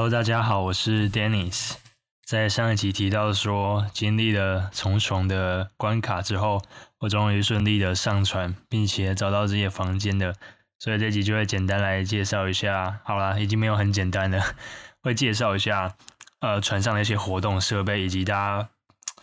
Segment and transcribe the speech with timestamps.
[0.00, 1.72] Hello，大家好，我是 Dennis。
[2.24, 6.62] 在上一集提到说，经历了重重的关卡之后，
[7.00, 10.34] 我终于顺利的上船，并且找到自己的房间的。
[10.78, 13.02] 所以这集就会简单来介绍一下。
[13.04, 14.42] 好啦，已经没有很简单了，
[15.04, 15.94] 会介绍一下
[16.40, 18.68] 呃船上的一些活动设备，以及大家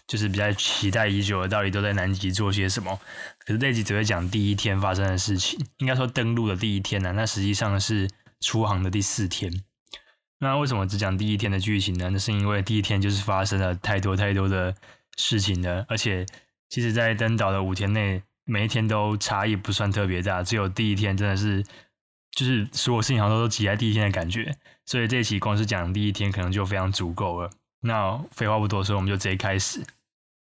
[0.05, 2.99] 就是比较期待已久的，到底都在南极做些什么。
[3.39, 8.07] 可是这集只会讲第一天发生的事情，应该说登陆的第一天呢、那实际上是
[8.41, 9.51] 出航的第四天。
[10.39, 12.09] 那为什么只讲第一天的剧情呢？
[12.11, 14.75] 那是因为第一天就是发生了太多太多的
[15.17, 16.25] 事情了，而且
[16.69, 21.63] 其实，在登岛的五天内，每一天都差异不算特别大，只有第一天真的是，
[22.31, 24.55] 就是所有事情好像都挤在第一天的感觉。
[24.85, 27.49] 所以这一期光是讲第一天，可能就非常足够了。
[27.81, 29.83] 那废话不多说，我们就直接开始。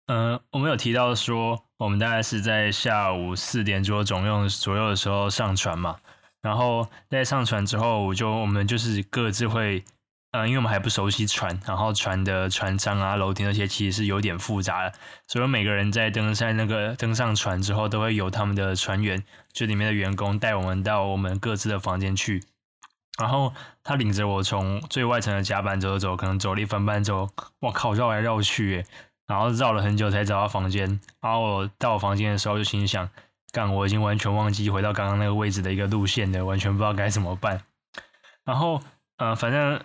[0.07, 5.99] 嗯、我们有提到说，我们大概是在下午四点左右左右的时候上船嘛。
[6.45, 9.83] 然后在上船之后，我就我们就是各自会，
[10.33, 14.93] 呃，因为我们还不熟悉船，然后船的船舱啊、楼梯那些其实是有点复杂的，
[15.27, 22.45] 所以每个人在登山那个登上船之后，都会有他们的船员，就里面的员工带我们到我们各自的房间去，
[23.19, 28.85] 然后他领着我从最外层的甲板走走，可能走了一分半之后，哇靠，绕来绕去，
[29.27, 33.09] 然后绕了很久才找到房间，然后我到我房间的时候就心想。
[33.55, 37.63] 干，我已经完全忘记回到刚刚那个位置的一个路线了，完全不知道该怎么办。
[38.45, 38.83] 然后，
[39.19, 39.81] 呃，反正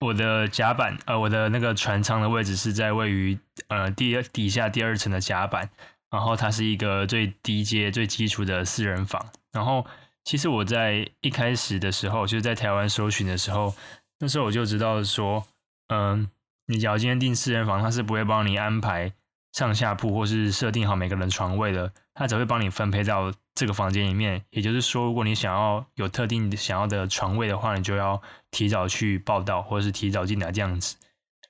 [0.00, 5.70] 我的甲板，呃，我的那个船舱的位置是在位于呃第二底下第二层的甲板，
[6.10, 9.26] 然后它是一个最低阶、最基础的四人房。
[9.52, 9.86] 然后，
[10.24, 13.74] 其实我在一开始的时候，就是在台湾搜寻的时候，
[14.18, 15.46] 那时候我就知道说，
[15.88, 16.28] 嗯、
[16.66, 19.14] 你假如今天订四人房，它是不会帮你安排
[19.52, 21.90] 上下铺或是设定好每个人床位的。
[22.14, 28.22] 他只会帮你分配到这个房间里面，也就是说，如果你想要有特定想要的床位的话，你就要
[28.52, 30.96] 提早去报到，或者是提早进来这样子。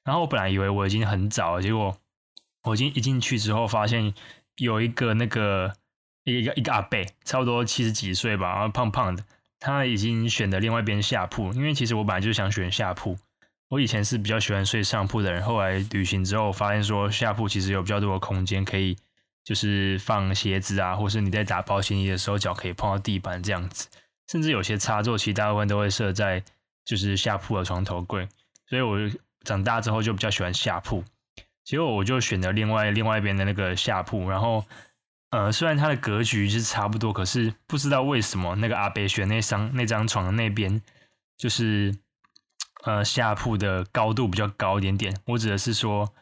[0.04, 1.96] 然后我本来以为我已经很早了，结果
[2.64, 4.14] 我已经一进去之后，发现
[4.56, 5.74] 有一个那个
[6.24, 9.24] 一个一个阿伯，差不多七十几岁吧，然后胖胖的，
[9.60, 13.18] 他已经选的另外一边下铺，因为其实我本来就是想选下铺。
[13.68, 18.96] 我以前是比较喜欢睡上铺的人，后来旅行之后发现说下铺其实有比较多的空间可以。
[19.44, 23.88] 就是放鞋子啊，或是你在打包行李的时候，脚可以碰到地板这样子，
[24.26, 26.42] 甚至有些插座，其实大部分都会设在
[26.82, 28.26] 就是下铺的床头柜，
[28.66, 28.98] 所以我
[29.42, 31.04] 长大之后就比较喜欢下铺。
[31.62, 34.64] 结果我就选了另外另外一边的那个下铺，然后
[35.28, 40.80] 呃，虽然它的格局是差不多，可是不知道为什么那个阿北选那张那张床的那边，
[41.36, 41.94] 就是
[42.84, 45.14] 呃下铺的高度比较高一点点。
[45.26, 46.14] 我指的是说，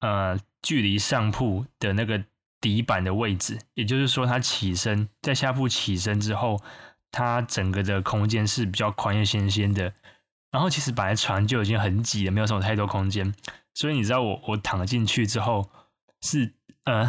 [0.00, 2.22] 呃，距离上铺的那个。
[2.60, 6.60] 底板的位置，也就是说，它起身在下铺起身之后，
[7.10, 9.92] 它整个的空间是比较宽又新鲜的。
[10.50, 13.34] 然后，其实本来船就已经很挤了，没有什么太多空间。
[13.74, 15.70] 所以你知道我，我躺进去之后，
[16.22, 17.08] 是呃，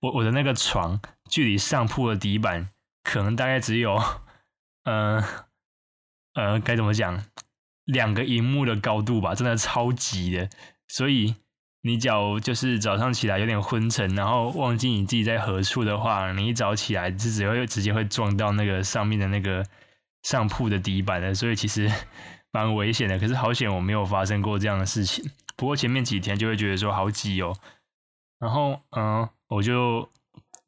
[0.00, 1.00] 我我的那个床
[1.30, 2.68] 距离上铺的底板
[3.02, 4.00] 可能大概只有
[4.84, 5.24] 呃
[6.34, 7.24] 呃该怎么讲，
[7.84, 10.50] 两个荧幕的高度吧，真的超挤的。
[10.86, 11.36] 所以。
[11.82, 19.64] 你脚就是早上起来有点昏沉，然后忘记你自己在何处的话，你一早起来就只会直接会撞到那个上面的那个
[20.22, 21.88] 上铺的底板的，所以其实
[22.50, 23.18] 蛮危险的。
[23.18, 25.30] 可是好险我没有发生过这样的事情。
[25.56, 27.54] 不过前面几天就会觉得说好挤哦，
[28.40, 30.10] 然后嗯，我就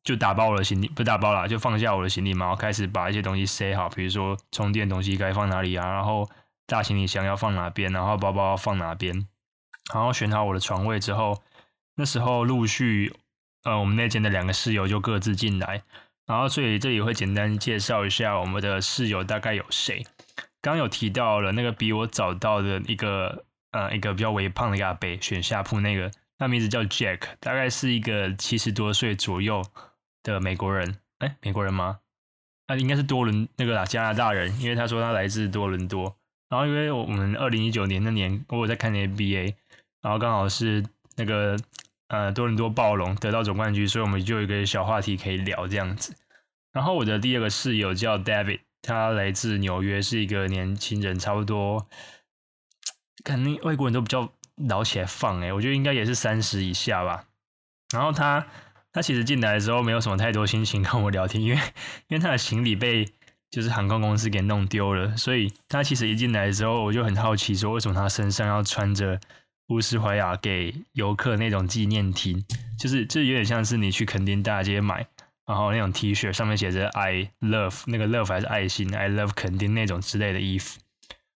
[0.05, 6.31] 就打包我的行李，不打包啦，就放下我的行李嘛，然后开始把一些东西塞好，比如说充电东西该放哪里啊，然后
[6.67, 9.27] 大行李箱要放哪边，然后包包要放哪边。
[9.95, 11.43] 然后选好我的床位之后，
[11.97, 13.15] 那时候陆续，
[13.65, 15.83] 呃，我们那间的两个室友就各自进来，
[16.27, 20.05] 然后所以这里会简单介绍一下我们的室友大概有谁。
[20.61, 29.65] 刚有提到了那个比我早到的一个，呃，一个比较微胖的亚伯选下铺那个，他名字叫 Jack，大概是一个七十多岁左右
[30.23, 32.01] 的美国人，哎，美国人吗？
[32.67, 36.17] 那应该是多伦那个啦，加拿大人，因为他说他来自多伦多。
[36.51, 39.55] 然后因为我们二零一九年那年我有在看 NBA。
[40.01, 40.85] 然后刚好是
[41.17, 41.57] 那个
[42.07, 46.15] 呃多伦多暴龙得到总冠军，所以我们就有一个小话题可以聊这样子。
[46.73, 51.89] 然后我的第二个室友叫 David，他来自纽约，是一个年轻人，差不多，
[53.25, 54.33] 肯定外国人都比较
[54.69, 57.25] 老起来放诶，我觉得应该也是三十以下吧。
[57.93, 58.47] 然后他
[58.93, 61.57] 他其实进来的时候没有什么太多心情跟我聊天，因为
[62.07, 63.11] 因为他的行李被
[63.51, 69.19] 就是航空公司给弄丢了，所以他其实一进来的时候我就很好奇，说为什么他身上要穿着。
[69.69, 72.45] 乌斯怀亚给游客那种纪念 T，
[72.79, 75.07] 就是这有点像是你去垦丁大街买，
[75.47, 80.81] 然后那种 T 恤上面写着 I love 那个 love 还是爱心，I love 垦丁那种之类的衣服。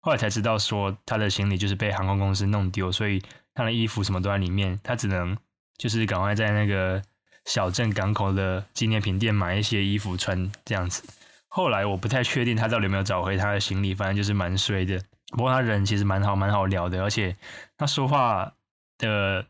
[0.01, 3.21] 后来才知道说他的行李就是被航空公司弄丢，所以
[3.53, 5.35] 他的衣服什么都在里面，他只能
[5.77, 7.01] 就是赶快在那个
[7.45, 11.03] 小镇港口的纪念品店买一些衣服穿这样子。
[11.47, 15.01] 后来我不太确定他到底有没有找回他的行李，反正就是蛮衰的。
[15.31, 17.35] 不过他人其实蛮好，蛮好聊的，而且
[17.79, 18.53] 他说话
[18.99, 19.45] 的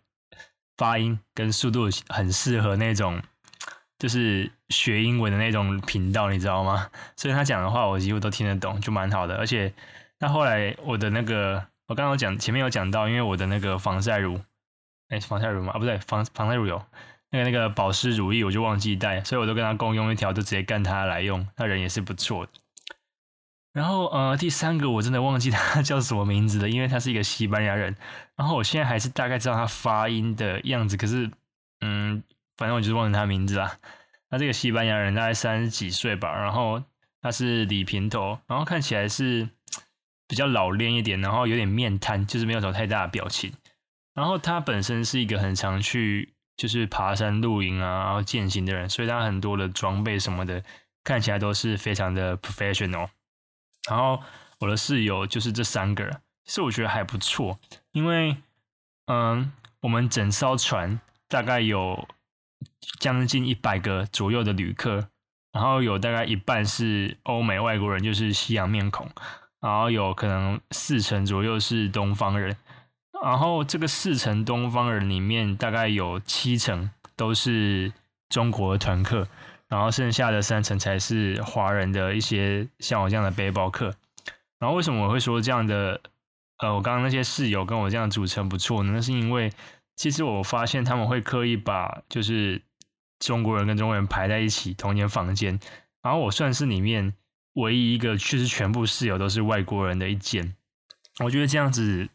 [0.78, 3.22] 发音跟速度很适合那种
[3.98, 6.90] 就是学英文的那种频道，你知道吗？
[7.18, 9.36] 所以他讲的话我几乎都听得懂，就蛮好的。
[9.36, 9.74] 而且
[10.20, 14.40] 那后来我的那个，我刚刚讲前面有讲到，因为我的那个防晒乳，
[15.10, 15.74] 哎，防晒乳吗？
[15.74, 16.82] 啊，不对，防防晒乳有。
[17.32, 21.48] 那个那个保湿乳液我就忘记带，所以我都跟他共用一条，就直接干他来用。
[21.56, 22.52] 他人也是不错的。
[23.74, 27.96] 然后呃，第三个我真的忘记他 叫什么名字了，因为他是一个西班牙人。
[28.36, 31.30] 然后我现在还是大概知道他发音的样子，可是
[31.82, 32.24] 嗯，
[32.58, 33.78] 反正我就是忘记他名字啦。
[34.30, 36.84] 那这个西班牙人大概三十几岁吧，然后
[37.22, 39.50] 他是理平头，然后看起来是
[40.28, 43.54] 比较老练一点，然后有点面瘫，就是没有什么太大的表情。
[44.14, 46.34] 然后他本身是一个很常去。
[46.60, 50.62] 就是爬山露营啊，然后健行的人，所以他很多的装备什么的
[51.06, 53.08] 看起来都是非常的 professional。
[53.90, 54.22] 然后
[54.60, 57.60] 我的室友就是这三个人，其实我觉得还不错，
[57.92, 58.38] 因为
[59.08, 59.52] 嗯，
[59.82, 62.08] 我们整艘船大概有
[63.00, 65.10] 将近一百个左右的旅客，
[65.52, 69.10] 然后有大概一半是欧美外国人，就是西洋面孔，
[69.60, 72.56] 然后有可能四成左右是东方人。
[73.24, 77.92] 然后这个四成东方人里面，大概有七成都是
[78.30, 79.28] 中国的团客，
[79.70, 83.94] 然后剩下的三成才是华人的一些像我这样的背包客。
[84.60, 86.02] 然后为什么我会说这样的？
[86.58, 88.92] 呃，我刚刚那些室友跟我这样组成不错呢？
[88.94, 89.54] 那是因为
[89.96, 92.62] 其实我发现他们会刻意把就是
[93.20, 95.58] 中国人跟中国人排在一起同间房间，
[96.02, 97.14] 然后我算是里面
[97.54, 100.54] 唯一一个确实全部室友都是外国人的一间。
[101.24, 102.10] 我觉得这样子。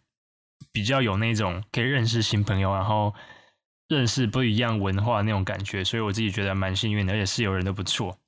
[0.72, 3.14] 比较有那种可以认识新朋友，然后
[3.88, 8.18] 认识不一样文化那种感觉，所以我自己觉得蛮幸运的，而且室友人都不错。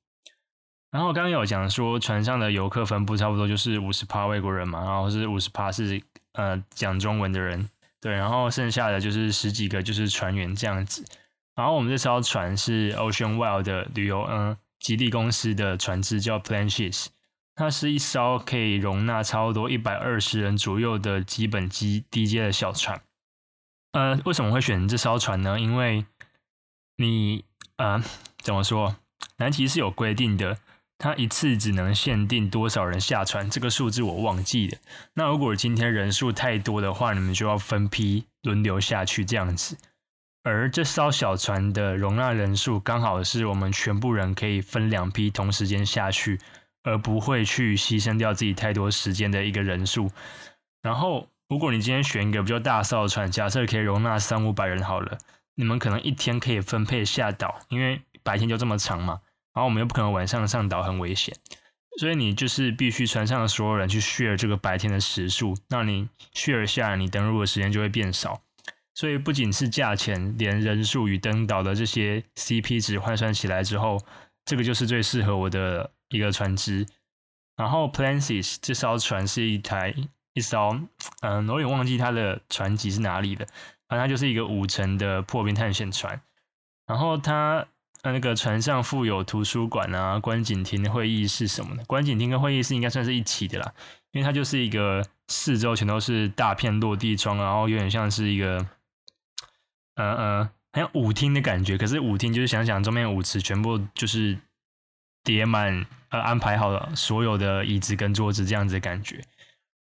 [0.91, 6.01] 然后刚刚有讲说，船上的游客分布差不多就是五十趴外国人嘛，然后是五十趴是
[6.33, 7.69] 呃讲中文的人，
[8.01, 11.05] 对，然后剩下的就是十几个就是船员这样子。
[11.55, 17.07] 然后我们这艘船是 Ocean Wild 的旅游嗯吉利公司的船只，叫 Planships。
[17.55, 23.01] 它是一艘可以容纳差不多一百二十人左右的基本机低阶的小船。
[23.97, 25.59] 呃，为什么会选这艘船呢？
[25.59, 26.05] 因为
[26.99, 27.47] 你
[27.79, 28.03] 呃，
[28.43, 28.97] 怎么说？
[29.39, 30.59] 南极是有规定的，
[30.99, 34.77] 它一次只能限定多少人下船，这个数字我忘记了。
[35.15, 39.79] 那如果今天人数太多的话，你们就要分批轮流下去这样子。
[40.43, 46.39] 而这艘小船的容纳人数刚好是我们全部人可以分两批同时间下去。
[46.83, 50.09] 而不会去牺牲掉自己太多时间的一个人数。
[50.83, 55.19] 然后，如果你今天选一个比较大艘的船，假设可以容纳三五百人好了，
[55.55, 59.21] 你们可能一天可以分配下岛，因为白天就这么长嘛。
[59.55, 61.35] 然后我们又不可能晚上上岛，很危险，
[61.99, 65.57] 所以你就是必须船上的所有人去 share 这个白天的时数。
[65.69, 68.41] 那你 share 下，你登陆的时间就会变少。
[68.95, 74.01] 所以不仅是价钱，连人数与登岛的这些 CP 值换算起来之后，
[74.45, 75.91] 这个就是最适合我的。
[76.09, 76.87] 一个船只，
[77.57, 79.93] 然后 Plansis 这艘船是一台
[80.37, 80.79] 一艘，
[81.23, 83.47] 嗯，我也忘记它的船籍是哪里的，
[83.89, 86.21] 反正它就是一个五层的破冰探险船。
[86.87, 87.67] 然后它
[88.03, 91.85] 那个船上附有图书馆啊、观景厅、会议室什么的。
[91.87, 93.73] 观景厅跟会议室应该算是一起的啦，
[94.13, 98.59] 因为它就是一个四周全都是大片落地窗，然后有点像是一个，
[99.95, 101.79] 嗯嗯，很像舞厅的感觉。
[101.79, 104.39] 可是舞厅就是想想中面舞池全部就是。
[105.25, 109.21] 叠满呃，安排好了所有的椅子跟桌子这样子的感觉，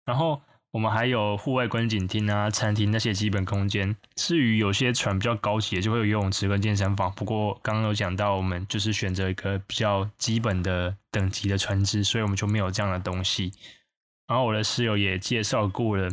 [0.05, 0.41] 然后
[0.71, 3.95] 我们还有户外观景厅啊、餐厅那些基本空间。
[4.15, 7.11] 至于有些船比较高级的，就会有游泳池跟健身房。
[7.13, 13.51] 不过刚刚有讲到，我们就是选择一个比较基本的等级的船只，所以我们就没有这样的东西。
[14.27, 16.09] 然后我的室友也介绍过了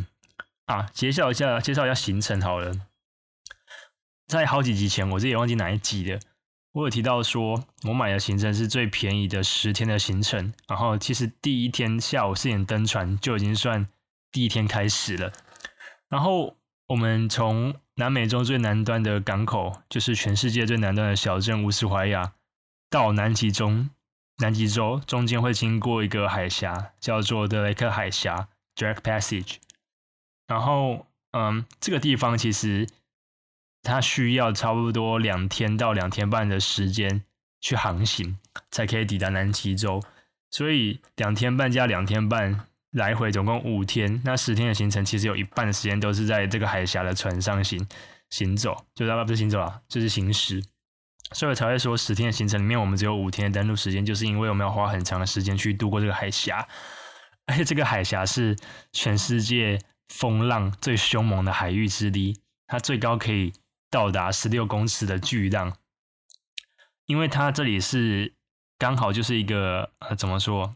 [0.65, 2.71] 啊，介绍一下，介绍一下行程好了。
[4.27, 6.19] 在好几集前，我自己也忘记哪一集了。
[6.73, 13.89] 我有提到说，我买的行程是最便宜的十天的行程，然后其实第一天下午四点登船就已经算
[14.31, 15.33] 第一天开始了。
[16.07, 16.55] 然后
[16.87, 22.35] 我们从南美洲最南端的港口，就是全世界最南端的小镇乌斯怀亚，
[22.89, 23.89] 到南极中
[24.37, 28.47] 南极洲中间会经过一个海峡，叫做德雷克海峡
[28.77, 29.57] （Drake Passage）。
[30.47, 32.87] 然后，嗯，这个地方其实。
[33.83, 37.23] 它需要差不多两天到两天半的时间
[37.59, 38.37] 去航行，
[38.69, 40.01] 才可以抵达南极洲。
[40.49, 47.87] 所以两天半加两天半，来回总共五天，那十天的行程其实有一半的时间都是在这个海峡的船上行
[48.29, 50.61] 行走，就是不是行走啊，就是行驶。
[51.33, 56.67] 所以才会说十天的行程里面，我们只有五天的登陆时间，就是因为我们要花很长的时间去度过这个海峡，
[57.45, 58.57] 而且这个海峡是
[58.91, 63.53] 全世界风浪最凶猛的海域之一，它最高可以
[63.91, 65.77] 到达十六公尺的巨浪，
[67.05, 68.33] 因为它这里是
[68.79, 70.75] 刚好就是一个呃，怎么说？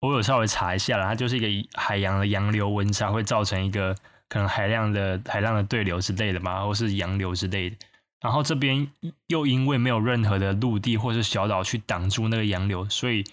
[0.00, 3.94] 我有稍微查一下了，它就是一个海洋的洋流温差会造成一个
[4.28, 7.76] 可能海量的海浪的对流之类的吧，或是洋流之类的。
[8.20, 8.88] 然后这边
[9.26, 13.24] 又因为没有任何的陆地或是小岛去挡住那个洋流，所以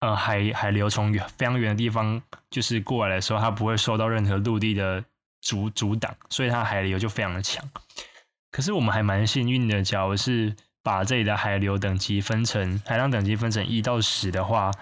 [0.00, 2.20] 呃海海流从远非常远的地方
[2.50, 5.02] 就是过来的时候，它不会受到任何陆地的
[5.40, 7.64] 阻阻挡，所以它海流就非常的强。
[8.58, 14.72] 可是我们还蛮幸运的，假如是把这里的海流等级分成海浪等级分成一到十的话。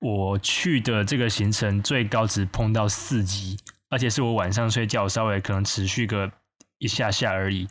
[0.00, 3.56] 我去的这个行程最高只碰到四级，
[3.88, 6.30] 而且是我晚上睡觉稍微可能持续个
[6.76, 7.66] 一下下而已。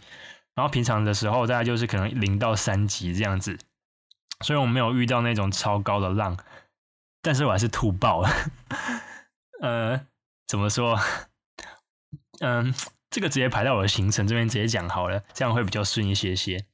[0.55, 3.55] 然后平常的时候大概就是可能零到三级这样子，
[4.43, 6.35] 所以我没有遇到那种超高的浪，
[7.21, 8.29] 但是我还是吐爆了。
[9.61, 10.07] 呃，
[10.47, 10.99] 怎么说？
[12.41, 12.73] 嗯，
[13.15, 16.65] 这个直接排到我的行程这边直接讲好了，这样会比较顺一些些。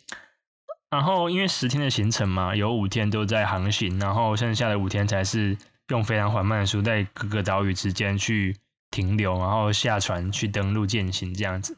[0.89, 5.55] 然后因为十天的行程嘛，有五天都在航行，然后剩下的五天才是
[5.89, 8.57] 用非常缓慢的速度在各个岛屿之间去
[8.89, 11.77] 停留，然后下船去登陆健行这样子。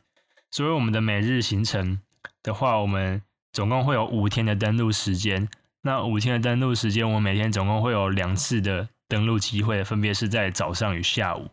[0.49, 1.99] 所以我们的每日行程
[2.41, 5.49] 的话，我们总共会有五天的登陆时间。
[5.81, 11.49] 那五天的登陆时间，我们每天总共会有两次的登陆机会，分别是在早上与下午。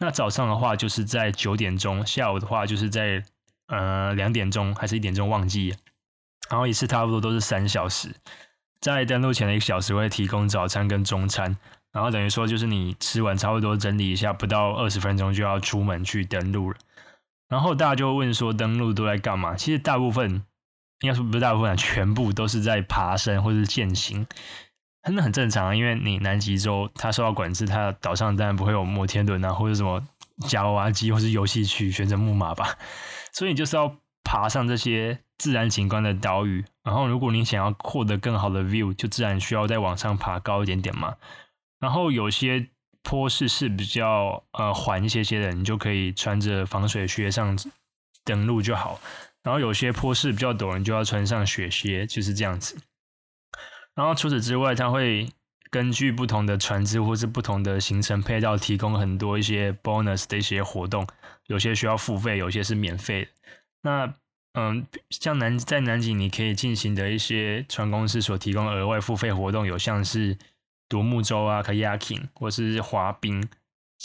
[0.00, 3.22] 那早上的话就是在九点钟，下午的话就是在
[3.68, 5.76] 呃两点钟还是一点钟，忘记。
[6.48, 8.12] 然后一次差不多都是三小时，
[8.80, 11.56] 在登录前的一个小时会提供早餐跟中餐，
[11.92, 16.76] 然后等于说就是你吃完差不多整理一下，不到二十分钟就要出门去登录了。
[17.48, 19.54] 然后大家就问说登录都在干嘛？
[19.54, 20.42] 其实大部分
[21.02, 24.26] 应该说不是大部分，全部都是在爬山或是健行，
[25.04, 25.74] 真的很正常啊。
[25.74, 30.02] 因为你南极洲它受到管制，它岛上当然不会有摩天轮啊，或者什么
[30.48, 32.76] 夹娃娃机或是游戏区、旋转木马吧，
[33.32, 35.18] 所以你就是要爬上这些。
[35.40, 41.14] 自然景观的岛屿，然后如果你想要获得更好的 view，就自然需要再往上爬高一点点嘛。
[41.78, 42.68] 然后有些
[43.02, 47.58] 坡势是比较呃缓一些些的，你就可以穿着防水靴上
[48.22, 49.00] 登陆就好。
[49.42, 52.76] 然后有些坡势比较陡，你就要穿上雪靴，就是这样子。
[53.94, 55.28] 然后除此之外，它会
[55.70, 61.06] 根据不同的船只或是不同的行程配套，提供很多一些 bonus 的一些活动，
[61.46, 63.28] 有些需要付费，有些是免费。
[63.82, 64.14] 那
[64.54, 70.36] 嗯，像南在南极，你可以进行的一些船公司所提供额外付费活动，有像是
[70.88, 73.48] 独木舟啊、kayaking，或是滑冰，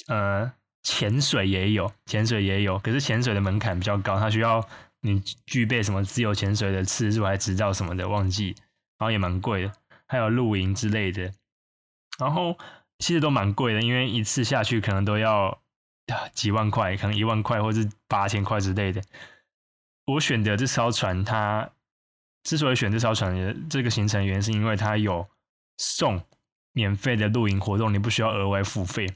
[0.07, 0.51] 呃，
[0.83, 2.77] 潜水也有，潜水也有。
[2.77, 4.63] 可是潜水的门槛比较高，它需要
[5.01, 8.55] 你具备什么自由潜水的次数还执照什么的，忘记，
[8.97, 9.73] 然后也蛮贵的。
[10.07, 11.33] 还有露营之类的，
[12.19, 12.57] 然后
[12.99, 15.59] 其实都蛮贵的，因为一次下去可能都要
[16.31, 19.01] 几万块，可能一万块或是八千块之类的。
[20.05, 21.71] 我选的这艘船，它
[22.43, 25.27] 之所以选这艘船这个行程，原因是因为它有
[25.77, 26.23] 送
[26.71, 29.07] 免费的露营活动，你不需要额外付费。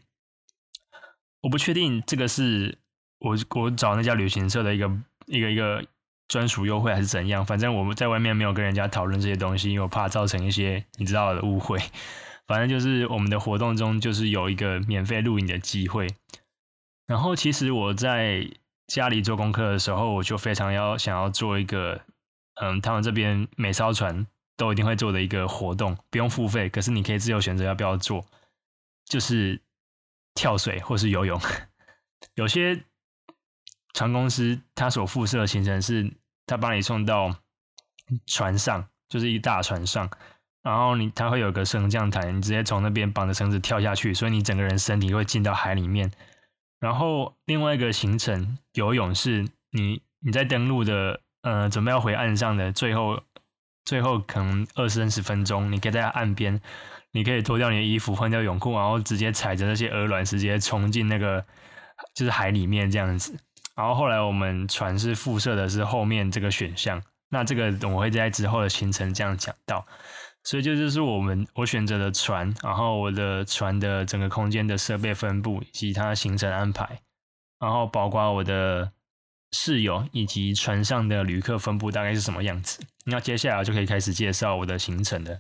[1.42, 2.80] 我不确定这个是
[3.20, 4.92] 我我找那家旅行社的一个
[5.28, 5.86] 一个一个
[6.30, 11.78] 专属优惠还是怎样，反正我们在外面没有跟人家讨论这些东西，因为我怕造成一些你知道的误会。
[12.48, 16.08] 反正就是我们的活动中就是有一个免费露营的机会，
[17.06, 18.50] 然后其实我在。
[18.92, 22.02] 家里做功课的时候，我就非常要想要做一个，
[22.56, 24.26] 嗯，他们这边每艘船
[24.58, 28.26] 都一定会做的一个活动，不用付费，可是你可以自由选择要不要做，
[29.06, 29.62] 就是
[30.34, 31.40] 跳水或是游泳。
[32.34, 32.84] 有些
[33.94, 36.12] 船公司它所附设的行程是，
[36.50, 37.36] 他把你送到
[38.26, 40.10] 船上，就是一大船上，
[40.64, 46.12] 然后你他会有个升降台，你直接从那边绑着绳子跳下去，所以你整个人身体会进到海里面。
[46.80, 53.22] 然后另外一个行程游泳是你你在登陆的呃准备要回岸上的最后
[53.86, 56.60] 最后可能二三十分钟，你可以在岸边，
[57.12, 61.46] 你可以脱掉你的衣服，换掉泳裤，然后直接踩着那些鹅卵石直接冲进那个
[62.16, 63.38] 就是海里面这样子。
[63.80, 69.88] 然后后来我们船是附设的是后面这个选项，那这个我会在之后的行程这样讲到。
[70.44, 77.00] 所以这就是我们我选择的船，然后我的船的整个空间的设备分布以及它行程安排，
[77.58, 78.92] 然后包括我的
[79.54, 82.82] 室友以及船上的旅客分布大概是什么样子。
[83.06, 85.40] 那接下来就可以开始介绍我的行程了。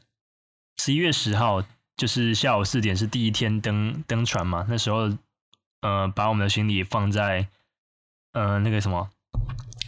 [0.78, 1.62] 十一月十号
[1.98, 5.12] 就是下午四点是第一天登登船嘛，那时候
[5.82, 7.50] 呃把我们的行李放在
[8.40, 9.10] 呃那个什么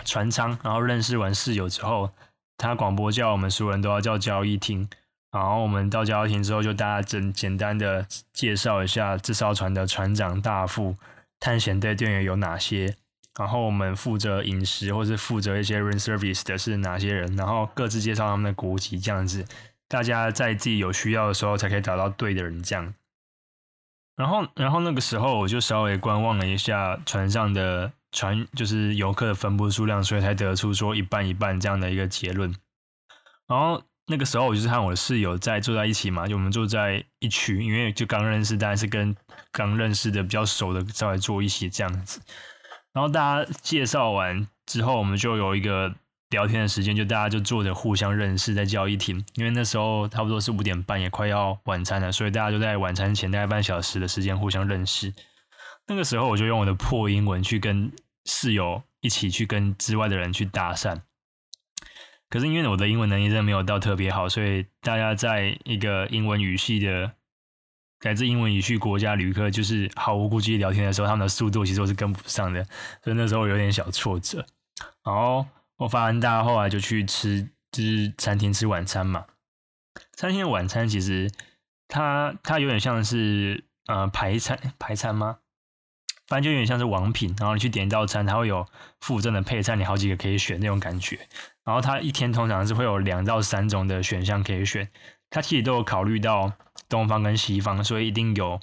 [0.03, 2.11] 船舱，然后认识完室友之后，
[2.57, 4.89] 他广播叫我们所有人都要叫交易厅，
[5.31, 10.95] 然后我们到交易厅之后就大家简简单的介绍一下这艘船的船长、大副、
[11.39, 12.95] 探险队队员有哪些。
[13.39, 19.45] 然后我们负责饮食或是负责一些 room service 的是哪些人，然后各自介绍他们的国籍，这样子，
[19.87, 22.61] 大家在自己有需要的时候才可以找到对的人。
[22.61, 22.93] 这样，
[24.17, 32.53] 然后，然后那个时候我就稍微观望了一下船上的船，就是游客的分布数量，所以才得出说一半一半这样的一个结论。
[33.47, 39.15] 然后那个时候我就是和我室友在坐在一起嘛，就我们坐在一区，因为就刚认识，但是跟
[39.51, 42.21] 刚认识的比较熟的稍微坐一起这样子。
[42.93, 45.93] 然后大家介绍完之后，我们就有一个
[46.29, 49.23] 聊天的时间，就大家就坐着互相认识，在交易厅。
[49.35, 55.13] 因为那时候差不多是五点半，也快要晚餐了，所以大家就在晚餐前大概半小时的时间互相认识。
[55.91, 57.91] 那个时候，我就用我的破英文去跟
[58.25, 61.01] 室友一起去跟之外的人去搭讪。
[62.29, 67.11] 可是因为我的英文能力真的没有到特别好，所以大家在一个英文语系的。
[68.03, 72.63] 来自英文语系国家旅客就是毫无顾忌聊天的时候，他们的速度其实都是跟不上的，
[73.03, 74.43] 所以那时候有点小挫折。
[75.03, 75.45] 然后
[75.75, 79.25] 我发完大后来就去吃，就是餐厅吃晚餐嘛。
[80.13, 81.29] 餐厅的晚餐其实
[81.87, 85.37] 它它有点像是呃排餐排餐吗？
[86.31, 88.65] 反正就有点像是王品，然后你去点一道餐，它会有
[89.01, 91.19] 附赠的配菜，你好几个可以选那种感觉。
[91.65, 94.87] 然后它一天通常是会有两到三种的选项可以选。
[95.29, 96.53] 它其实都有考虑到
[96.87, 98.61] 东方跟西方，所以一定有，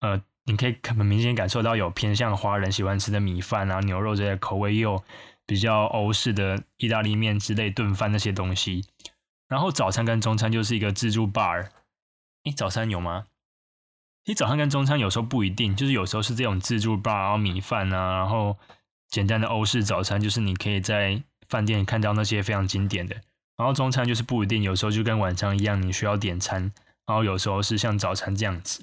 [0.00, 5.00] 呃，你可以很明显感受到有偏向华人喜欢吃的米饭啊、牛肉这些口味，也有
[5.46, 8.84] 比较欧式的意大利面之类炖饭那些东西。
[9.46, 11.68] 然后早餐跟中餐就是一个自助 bar。
[12.42, 13.26] 诶，早餐有吗？
[14.26, 18.56] 你早餐跟中餐有时候不一定，就是有时候是这种自助吧然后米饭啊，然后
[19.08, 23.14] 简单的欧式早餐，就是你可以在饭店看到那些非常经典的。
[23.56, 26.72] 然后中餐就是不一定，有时候就跟晚餐一样，你需要点餐。
[27.06, 28.82] 然后有时候是像早餐这样子，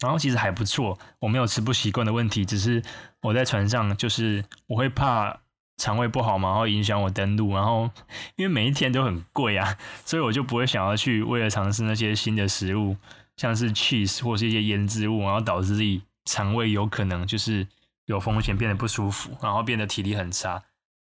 [0.00, 0.98] 然后其实还不错。
[1.20, 2.82] 我没有吃不习惯的问题，只是
[3.22, 5.38] 我在船上就是我会怕
[5.76, 7.54] 肠胃不好嘛，然后影响我登陆。
[7.54, 7.88] 然后
[8.34, 12.96] 因为每一天都很贵啊，所以我就不会想要去为了尝试那些新的食物，
[13.36, 17.66] 像是 cheese 或是一些腌制物，然后导致自己肠胃有可能就是
[18.06, 20.62] 有风险变得不舒服，然后变得体力很差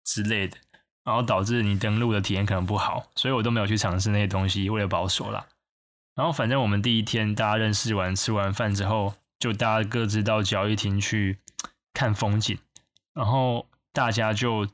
[0.05, 0.57] 之类的。
[1.05, 5.47] 然后导致你登录的体验可能不好，所以我都没有去尝试那些东西，为了保守啦。
[6.15, 11.41] 然后反正我们第一天大家认识完，吃完饭之后，就大家各自到交易厅去
[11.93, 12.57] 看风景。
[13.13, 14.67] 然后大家就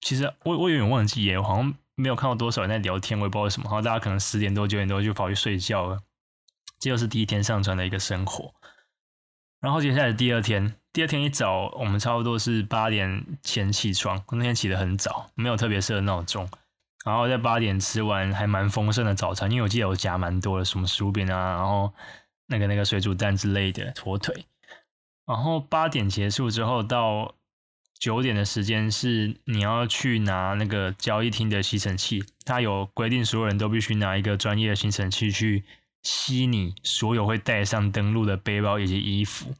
[0.00, 3.66] 其实我我有点忘记耶，我好像没有看到多少人在聊天，我也不知道为什么。
[3.66, 6.00] 然后大家可能十点多九点多就跑去睡觉了。
[6.84, 8.52] 这就是第一天上船的一个生活。
[9.58, 10.74] 然后接下来第二天。
[10.92, 14.22] 第二天一早，我们差不多是八点前起床。
[14.32, 16.46] 那天起得很早，没有特别设闹钟。
[17.06, 21.92] 然后在八点吃完还蛮丰盛的早餐，因为我记得我夹蛮多的，什么薯饼啊，然后
[22.46, 24.44] 那个那个水煮蛋之类的火腿。
[25.26, 27.34] 然后八点结束之后，到
[27.98, 35.64] 九点的时间是你要去拿那个交易厅的吸尘器，它有规定，所有人都必须拿一个专业的吸尘器去
[36.04, 39.52] 吸你所有会带上登陆的背包以及衣服。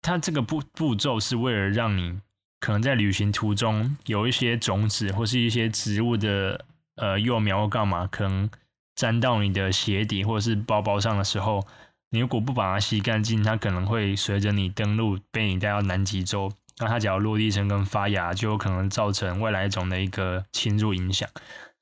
[0.00, 2.20] 它这个步步骤是为了让你
[2.60, 6.64] 可能在旅行途中有一些种子或是一些植物的
[6.96, 8.48] 呃幼苗或干嘛，可能
[8.94, 11.66] 沾到你的鞋底或者是包包上的时候，
[12.10, 21.28] 你如果不把它吸干净，它可能会随着你登陆被你带到南极洲，那它只要落地生根发芽，就有可能造成外来种的一个侵入影响，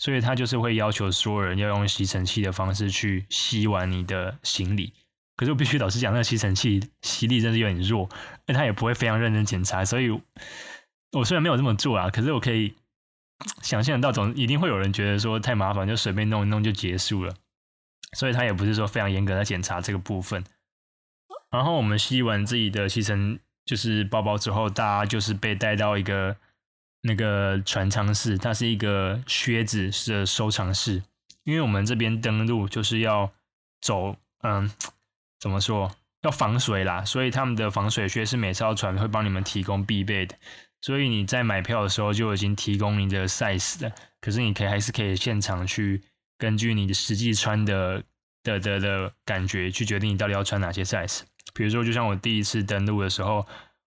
[0.01, 4.95] 所以他就是会要求所有人要用吸尘器的方式去吸完你的行李。
[5.37, 8.09] 可是我必须老实讲，那个吸尘器吸力真是有点弱，
[8.47, 10.11] 而他也不会非常认真检查，所以
[11.13, 12.75] 我虽然没有这么做啊，可是我可以
[13.61, 17.35] 想象到，总一定会有人觉得说太麻烦，就随便弄一弄就结束了，
[18.17, 20.43] 所以他也不是说非常严格在检查这个部分。
[21.51, 26.37] 然后我们吸完自己的吸尘就是包包之后，大家就是被带到一个
[27.03, 31.03] 那个船舱室，它是一个靴子的收藏室，
[31.45, 33.33] 因为我们这边登陆就是要
[33.81, 34.71] 走，嗯。
[35.41, 35.91] 怎么说？
[36.21, 40.37] 要防水啦，所以他们的防水靴是每艘船会帮你们提供必备的。
[40.83, 43.91] 所以你在买票的时候就已经提供你的 size 了。
[44.21, 46.03] 可是你可以还是可以现场去
[46.37, 48.05] 根据你的实际穿的
[48.43, 51.21] 的的的感觉去决定你到底要穿哪些 size。
[51.55, 53.47] 比如说，就像我第一次登陆的时候，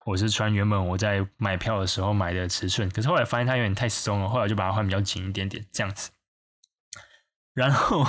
[0.07, 6.11] 我是穿原本我在买票的时候买的尺寸，可是后来发现它有点太松了，后来就把它换比较紧一点点这样子。
[7.53, 8.07] 然后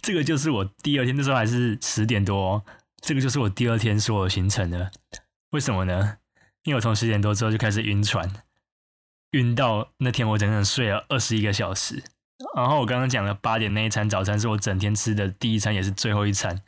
[0.00, 2.64] 这个就是我第二天，那时候还是十点多，
[3.00, 4.90] 这个就是我第二天所有行程的。
[5.50, 6.18] 为什么呢？
[6.62, 8.30] 因为我从十点多之后就开始晕船，
[9.32, 12.04] 晕到那天我整整睡了二十一个小时。
[12.54, 16.62] 然后我刚刚讲了八点那一餐早餐是我整天吃的第一餐，也是最后一餐。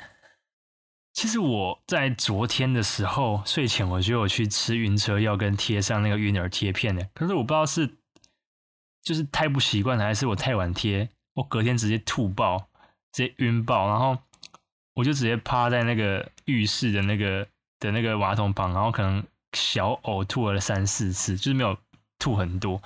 [1.15, 7.09] 其实我在昨天的时候睡前，我就有去吃晕车药跟贴上那个晕耳贴片的。
[7.15, 7.89] 可是我不知道是
[9.01, 12.67] 就是太不习惯，还是我太晚贴，我隔天直接吐爆，
[13.13, 14.19] 直接晕爆，然后
[14.95, 17.47] 我就直接趴在那个浴室的那个
[17.79, 21.79] 的那个马桶旁，然后可能小呕吐了三四次，就是没有
[22.19, 22.83] 吐很多。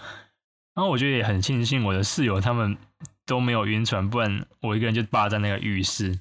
[0.75, 2.77] 然后我觉得也很庆幸我的室友他们
[3.25, 6.21] 都没有晕船，不然我一个人就霸在那个浴室。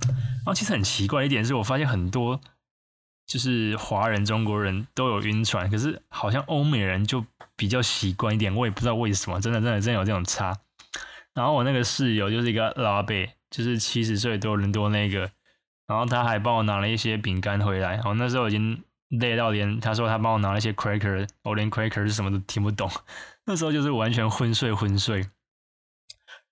[0.00, 2.40] 然后其实很奇怪一点是我发现很多
[3.26, 7.24] 就是华人、中国人都有晕船，可是好像欧美人就
[7.56, 10.58] 比较习惯一点，我也不知道为什么，真的真的真的有这种差。
[11.32, 13.14] 然后我那个室友就是一个老伯，
[13.50, 15.30] 就是七十岁多伦多那个，
[15.86, 17.94] 然后他还帮我拿了一些饼干回来。
[17.94, 22.90] 然后那时候已经累到连他说他帮我拿了一些 cracker，我连 cracker 是什么都听不懂。
[23.46, 25.26] 那时候就是完全昏睡昏睡，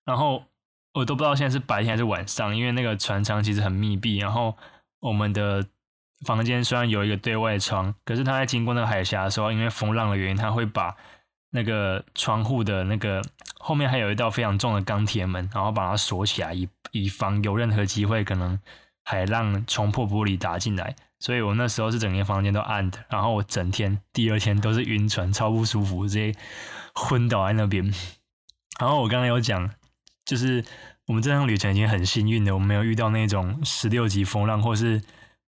[0.03, 0.45] 然后
[0.93, 4.57] 我都不知道现在是白天还是晚上，因为那个船舱其实很密闭，然后
[4.99, 5.65] 我们的
[6.25, 10.95] 房间虽然有一个对外窗，可是它在经过那个海峡的时候，因为风浪的原因，它会把
[11.51, 13.21] 那个窗户的那个
[13.59, 18.59] 后面还有一道非常重的钢铁门，然后把它锁起来，以以防有任何机会可能
[19.03, 20.95] 海浪冲破玻璃打进来。
[21.19, 26.35] 所以我那时候是整间房间都暗的，然后我整天第二天都是晕船，超不舒服，直接
[26.95, 27.93] 昏倒在那边。
[28.79, 29.69] 然后我刚刚有讲，
[30.25, 30.63] 就是
[31.07, 35.01] 我们这趟旅程已经很幸运的，我们没有遇到那种十六级风浪，或是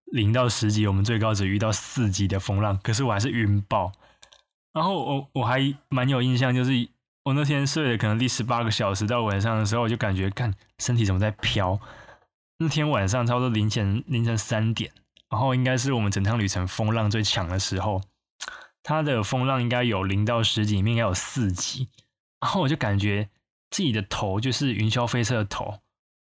[0.06, 3.92] 零到十级，我们最高只遇到四级的风浪，可是我还是晕爆。
[4.72, 6.88] 然后我我还蛮有印象，就是
[7.24, 11.80] 我那天睡了可能第十八个小时，到晚上的时候我就感觉，看身体怎么在飘。
[12.58, 14.92] 那天晚上差不多凌晨凌晨三点。
[15.30, 18.00] 然后应该是我们整趟旅程风浪最强的时候，
[18.84, 21.88] 它的风浪应该有零到十级，应该有四级。
[22.40, 23.28] 然后我就感觉
[23.74, 25.80] 自己的头就是云霄飞车的头，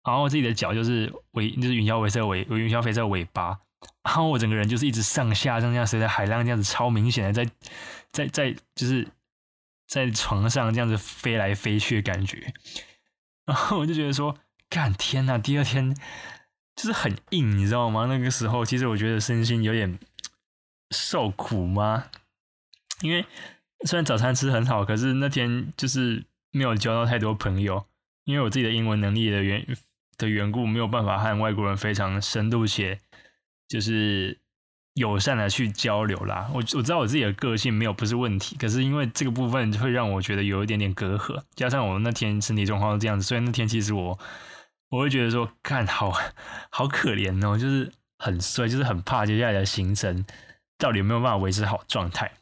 [0.05, 3.59] 然后自己的脚就是尾，就是云霄飞车尾，云霄飞车尾巴。
[4.05, 7.51] 然后我整个人就是一直上下上下随着海浪这样子，超明显的在
[8.11, 9.09] 在在就是
[9.87, 12.53] 在床上这样子飞来飞去的感觉。
[13.47, 14.37] 然后我就觉得说，
[14.69, 15.97] 干天呐，第二天。
[16.77, 18.07] 就是很硬，你知道吗？
[18.07, 19.99] 那个时候，其实我觉得身心有点
[20.93, 22.05] 受苦吗？
[23.01, 23.27] 因为
[23.85, 27.87] 虽然早餐吃很好，可是那天就是没有交到太多朋友，
[28.25, 29.67] 因为我自己的英文能力的缘
[30.17, 32.99] 的缘故，没有办法和外国人非常深度且
[33.69, 34.39] 就是
[34.95, 36.51] 友善的去交流啦。
[36.53, 44.19] 我我知道我自己的个性没有不是问题，可是因为这个部分会让我觉得有一点点隔阂，加上我那天身体状况是这样子，所以那天其实我。
[44.91, 46.11] 我会觉得说，看好
[46.71, 50.25] 好可怜哦，就是很衰，就是很怕接下来的行程
[50.79, 52.33] 到底有没有办法维持好状态。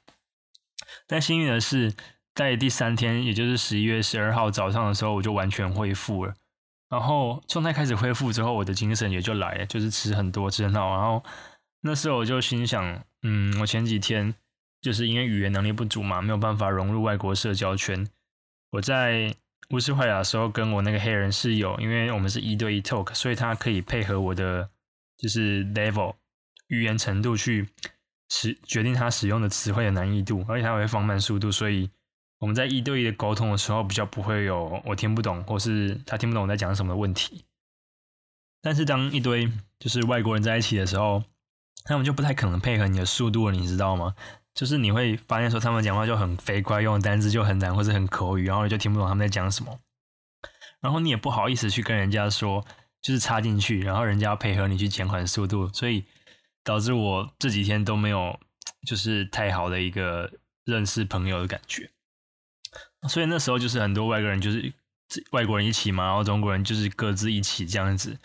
[1.09, 1.93] 但幸运的是，
[2.37, 6.35] 在第三天，也就是十一月十二号早上的时候，我就完全恢复了。
[6.89, 10.95] 然后状态开始恢复之后，我的精神也就来了，就是吃很多，吃很好。
[10.95, 11.25] 然后
[11.81, 14.33] 那时候我就心想，嗯，我前几天
[14.81, 18.07] 就是因为语言能力不足嘛，没有办法融入外国社交圈，
[18.71, 19.35] 我在。
[19.71, 24.71] 乌斯怀亚的时候，跟我那个黑人室友，因为我们是一对一 talk，所以他可以配合我的
[25.19, 26.15] 就是 level
[26.69, 27.69] 语言程度去
[28.29, 31.91] 使决定他使用的词汇的难易度，而且他会放慢速度，所以
[32.39, 37.45] 我们在一对一的沟通的时候，比较不会有我听不懂或是他听不懂我在讲什么的问题。
[38.61, 41.23] 但是当一堆就是外国人在一起的时候，
[41.85, 44.15] 他们就不太可能配合你的速度了，你知道吗？
[44.55, 49.79] 就是你会发现说他们讲话就很飞快，用的单字就很难或者很口语，然后你就听不懂他们在讲什么，
[50.81, 52.65] 然后你也不好意思去跟人家说，
[53.01, 56.05] 就是插进去，然后人家要配合你去减缓速度，所以
[56.65, 58.39] 导致我这几天都没有
[58.87, 60.31] 就是太好的一个
[60.65, 61.91] 认识朋友的感觉。
[63.09, 64.73] 所以那时候就是很多外国人就是
[65.31, 68.19] 外国人一起嘛，然后中国人就是各自一起这样子，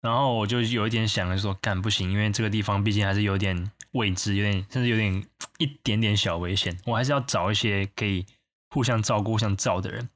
[0.00, 3.70] 然后我就有一点想着说，干不行，因为这个地方毕竟还是有点。
[3.92, 5.26] 未知有点，甚至有点
[5.58, 8.24] 一点点小危险，我还是要找一些可以
[8.68, 10.08] 互相照顾、互相照的人。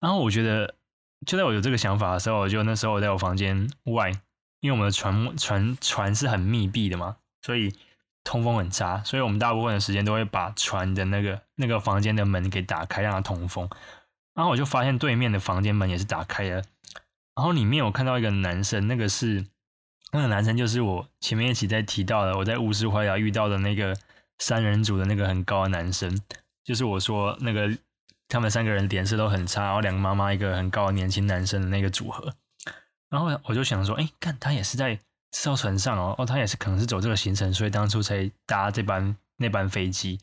[0.00, 0.74] 然后我觉得，
[1.24, 4.10] 就在我有这个想法的时候，我就那时候我在我房间外，
[4.58, 7.72] 因为我们的船船船是很密闭的嘛，所以
[8.24, 13.68] 通风很差，所以我们大部分的时间都会把船的那个那个房间的门给打开，让它通风。
[14.34, 16.56] 然后我就发现对面的房间门也是打开的，
[17.34, 19.46] 然后里面我看到一个男生，那个是。
[20.10, 23.94] 那个男生就是我前面一起在提到的，我在乌斯怀亚遇到的那个
[24.38, 26.18] 三人组的那个很高的男生，
[26.64, 27.76] 就是我说那个
[28.26, 32.32] 他们三个人脸色都很差，然后两个妈妈一个很高的年轻男生的那个组合。
[33.10, 34.98] 然后我就想说，哎，看他也是在
[35.32, 40.18] 艘船上哦，哦，他也是可能是走这个行程，所以当初才搭这班那班飞机。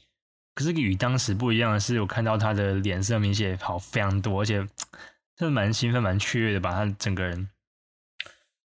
[0.53, 4.59] 可是与当时不一样的是，我看到他的脸色明显好非常多，而且
[5.35, 7.49] 真的蛮兴奋、蛮雀跃的，把他整个人。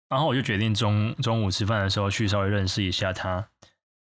[0.09, 3.47] 然后我就决定中中午吃饭的时候去稍微认识一下他。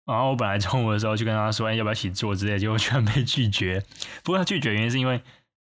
[0.06, 3.84] 然后我本来中午的时候就跟他说，哎，要不要一起做之类的，结果居然被拒绝。
[4.22, 5.20] 不过他拒绝原因是因为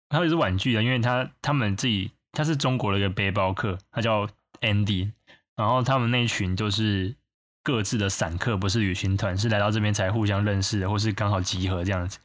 [0.08, 4.28] 他也是婉拒的，因为他他们自己他是中国的一个背包客，他叫
[4.60, 5.10] Andy，
[5.56, 7.16] 然后他们那群就是。
[7.66, 12.20] 各自的散客不是旅行团，是来到这边才互相认识的，或是刚好集合这样子，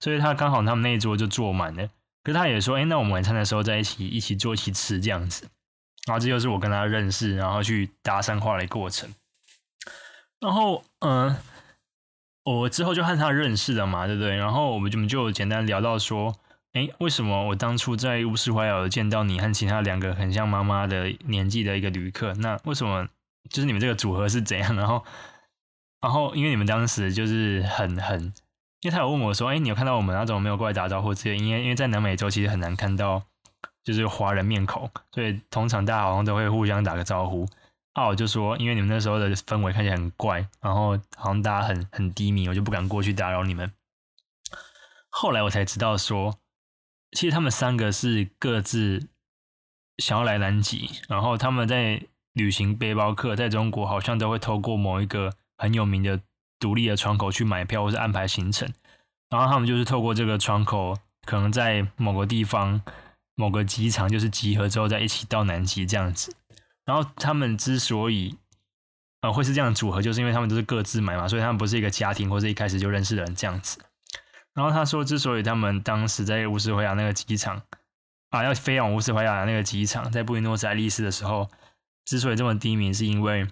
[0.00, 1.86] 所以他刚好他们那一桌就坐满了。
[2.24, 5.46] 可是他也说，哎、那我们晚餐的时候在一起一起坐一起吃这样子。
[6.06, 9.14] 然后这就是我跟他认识，然后去搭讪话的过程。
[10.40, 11.36] 然后，嗯、
[12.44, 14.34] 我之后就和他认识了嘛，对不对？
[14.34, 16.34] 然后我们就就简单聊到说，
[16.76, 22.34] 哎、为什么我当初在乌斯怀尔见到你和其他两个很像妈妈的年纪的一个旅客？
[22.34, 23.08] 那为什么？
[23.48, 24.76] 就是你们这个组合是怎样？
[24.76, 25.02] 然后，
[26.02, 28.20] 然后因为你们当时就是很很，
[28.82, 30.14] 因为他有问我说：“哎，你有看到我们？
[30.14, 33.22] 那种没有过来打招呼？”之类，因为因为在南美洲其实很难看到
[33.82, 37.48] 就是华人面孔，所以通常大家好像都会互相打个招呼。
[37.94, 43.72] 啊，我就说，因为你们那时候的氛围看起来很怪，然后好像大家很很低迷，我就不敢过去打扰你们。
[45.08, 46.36] 后来我才知道说，
[47.16, 49.08] 其实他们三个是各自
[49.98, 52.06] 想要来南极，然后他们在。
[52.36, 56.20] 旅行背包客在中国好像都会透过某一个很有名的
[56.60, 58.70] 独立的窗口去买票或是安排行程，
[59.30, 62.82] 然后他们就是透过这个窗口，可能在某个地方、
[63.36, 66.36] 某个机场就是集合之后再一起到南极这样子。
[66.84, 68.36] 然后他们之所以
[69.22, 73.78] 呃会是这样组合，就是因为他们都是各自买嘛，所以他们不是一个家庭或者一开始就认识的人这样子。
[74.56, 77.62] 然后他说，之所以他们当时在乌斯怀亚那个机场
[78.30, 81.48] 啊，要飞往乌斯怀亚那个机场，在布宜诺斯艾利斯的时候。
[82.06, 83.48] 之所以这么低迷，是因为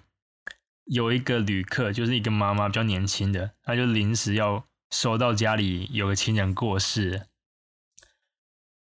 [0.85, 7.27] 有一个旅客，就是一个妈妈，比较年轻的，她就临时要收到家里有个亲人过世，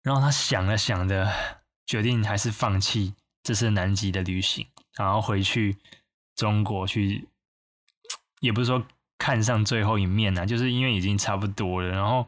[0.02, 1.30] 然后她想了想的，
[1.84, 5.76] 决定还是放弃这次南极的旅行，然后回去
[6.34, 7.28] 中国去，
[8.40, 8.86] 也不是说
[9.18, 12.26] 看上最后一面呐，就是因为已经差不多了，然后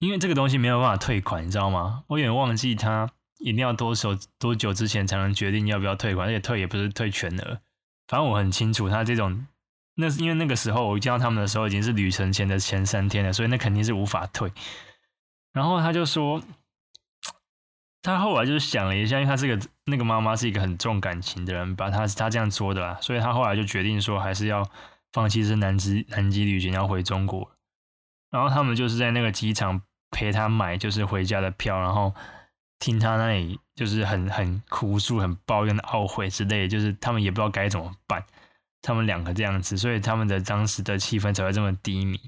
[0.00, 2.02] 因为这个东西没有办法退款，你知道吗？
[2.08, 3.10] 我有点忘记他。
[3.40, 6.26] 一定要多久多久之前才能决定要不要退款？
[6.26, 7.60] 而且退也不是退全额。
[8.08, 9.46] 反正我很清楚，他这种，
[9.94, 14.52] 那是因为那个时候我见到他们的时候已经是旅程前的前三天了，所以那肯定是无法退。
[15.52, 16.42] 然后他就说，
[18.02, 24.68] 他后来就想了一下，因为他是个那个妈妈是一个很重感情的人，把他他这样说的啦，所以他后来就决定说还是要
[25.12, 27.50] 放弃这南极南极旅行，要回中国。
[28.30, 32.14] 然后他们就是在那个机场陪他买就是回家的票，然后。
[32.80, 38.24] 听他那里就是很很哭诉、很抱怨、的懊悔之类，就是他们也不知道该怎么办。
[38.80, 42.20] 他们两个这样子，所以他们的当时的气氛才会这么低迷。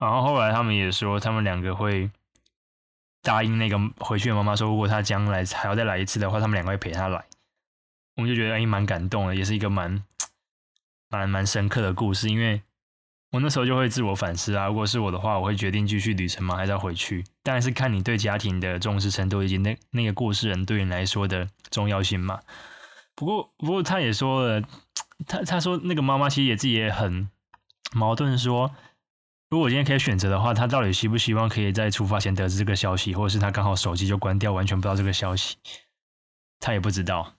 [0.00, 2.10] 然后后来他们也说，他们两个会
[3.22, 7.24] 答应那个回去的妈妈说，如果他将来还要再来一次的话，他们两个会陪他来。
[8.16, 10.02] 我们就觉得哎，蛮感动的，也是一个蛮
[11.08, 12.62] 蛮蛮深刻的故事，因为。
[13.30, 16.56] 我那时候就会自我反思啊，如果是我的话，我会决定继续旅程吗？
[16.56, 17.22] 还是要回去？
[17.42, 22.40] 当然是看你对家庭的重视程度，以及那那个过世人对你来说的重要性嘛。
[23.14, 24.66] 不过，不过他也说了，
[25.26, 27.28] 他他说那个妈妈其实也自己也很
[27.92, 28.74] 矛盾，说
[29.50, 35.56] 如果我今天可以选择的话，他到底希不希望可以在出发前得知这个消息，或者是他刚好手机就关掉，完全不知道这个消息，
[36.60, 37.34] 他也不知道。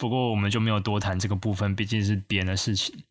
[0.00, 3.04] 不过我们就没有多谈这个部分，毕竟是别人的事情。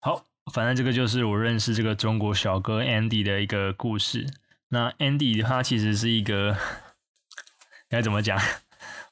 [0.00, 0.24] 好。
[0.50, 4.26] 反正这个就是我认识这个中国小哥 Andy 的一个故事。
[4.70, 6.56] 那 Andy 他其实是一个
[7.86, 8.40] 该怎么讲？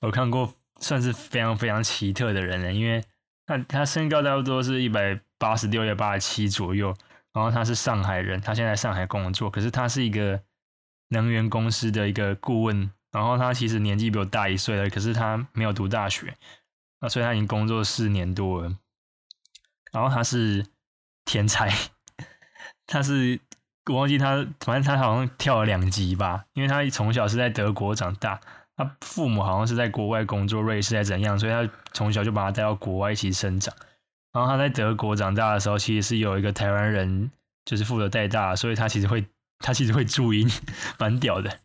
[0.01, 3.05] 我看过算是非常非常奇特的人了，因为
[3.45, 6.97] 他他身高差不多是一百八十六、一百八十七左右，
[7.35, 10.41] 然后他是上海人，他现在在上海工作，可是他是一个
[11.09, 16.37] 能源公司的一个顾问，然后他其实年纪比我大一岁了，可是他没有读大学，
[17.01, 18.77] 那所以他已经工作四年多了，
[19.93, 20.67] 然后他是。
[21.29, 21.69] 天才，
[22.87, 23.41] 他是
[23.91, 28.41] 我忘记他，反正他好像跳了两级吧，因为他从小是在德国长大，
[28.77, 33.75] 他父母好像是在国外工作，瑞士还是怎样，所以他从小就把他带到国外一起生长。
[34.33, 37.29] 然后他在德国长大的时候，其实是有一个台湾人
[37.65, 39.27] 就是负责带大，所以他其实会
[39.59, 40.49] 他其实会注音，
[41.01, 41.59] 蛮屌的。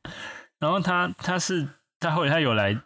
[0.61, 1.67] 然后他他是
[1.99, 2.79] 他后来他有来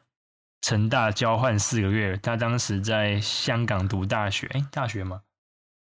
[0.61, 5.21] 成大交换四个月，他当时在香港读大学，哎，大学吗？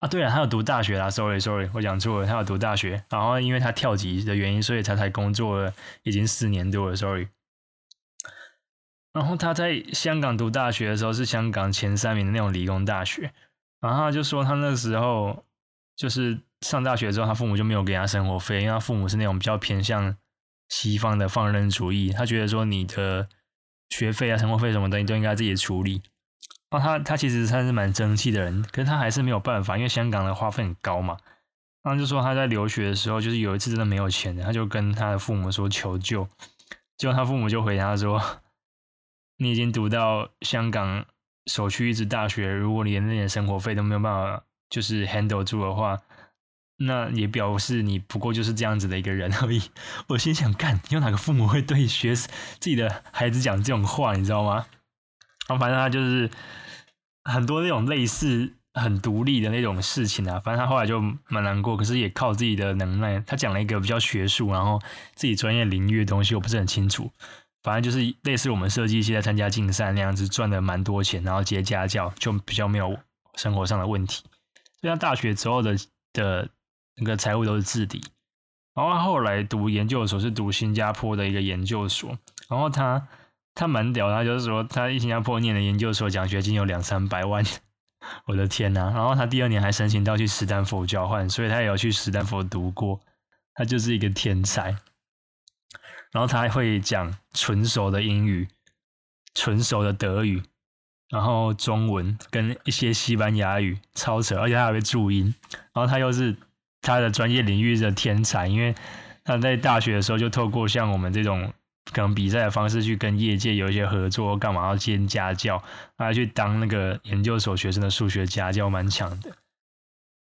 [0.01, 5.73] 啊，对了，他有读大学啦，sorry sorry，我讲错了，他有读大学，然后因为他跳级的原因，所以他才工作了
[6.03, 7.29] 已经四年多了，sorry。
[9.15, 13.33] 然后他在香港读大学的时候是香港前三名的那种理工大学，
[13.81, 15.45] 然后他就说他那时候
[15.97, 20.17] 就是上大学之后，他父母就没有给他生活费，因为他父母是那种比较偏向
[20.69, 23.29] 西方的放任主义，他觉得说你的
[23.91, 26.03] 学费啊、生活费什么的，你都应该自己处理。
[26.71, 31.17] 然后他他其实算是蛮争气的人，可是他还是没有办法，因为香港的花费很高嘛。
[31.83, 36.29] 然后就说他在留学的时候，就是有一次真的没有钱，他就跟他的父母说求救，
[36.99, 38.21] 结果他父母就回答说
[39.39, 41.07] ：“你已经读到香港
[41.47, 45.99] 首屈一指大学，如果你连那点生活费都没有办法就是 handle 住的话，
[46.79, 49.61] 那也表示你不过就是这样子的一个人而已。”
[50.09, 54.15] 我心想：干，有哪个父母会对学自己的孩子讲这种话？
[54.15, 54.67] 你知道吗？
[55.47, 56.31] 然后反正他就是
[57.25, 63.19] 很多那种类似很独立的那种事情啊，反正他后来就蛮难过，可是也靠自己的能耐。
[63.21, 64.81] 他讲了一个比较学术，然后
[65.15, 67.11] 自己专业领域的东西，我不是很清楚。
[67.63, 72.97] 反正就是类似我们设计系在参加竞赛那样子，赚了蛮多钱，然后接家教，就比较没有
[73.35, 74.23] 生活上的问题。
[74.81, 75.77] 所以他大学之后的
[76.13, 76.49] 的
[76.99, 78.03] 那个财务都是自理。
[78.75, 83.09] 然后他后来读研究所是读新加坡的一个研究所，然后他。
[83.55, 87.45] 他蛮屌，他就是说，他一新加坡念的研究所奖学金有两三百万，
[88.27, 88.93] 我的天呐！
[88.95, 93.01] 然后他第二年还申请到去史丹佛交换，所以他也有去史丹佛读过。
[93.55, 94.77] 他就是一个天才。
[96.13, 98.47] 然后他还会讲纯熟的英语、
[99.35, 100.41] 纯熟的德语，
[101.09, 104.39] 然后中文跟一些西班牙语，超扯！
[104.39, 105.35] 而且他还会注音。
[105.73, 106.37] 然后他又是
[106.83, 108.75] 他的专业领域的天才，因为
[109.25, 111.53] 他在大学的时候就透过像我们这种。
[111.91, 115.63] 可能比赛的方式去跟业界有一些合作，干嘛要兼家教，
[115.97, 119.31] 还去当那个研究所学生的数学家教，蛮强的。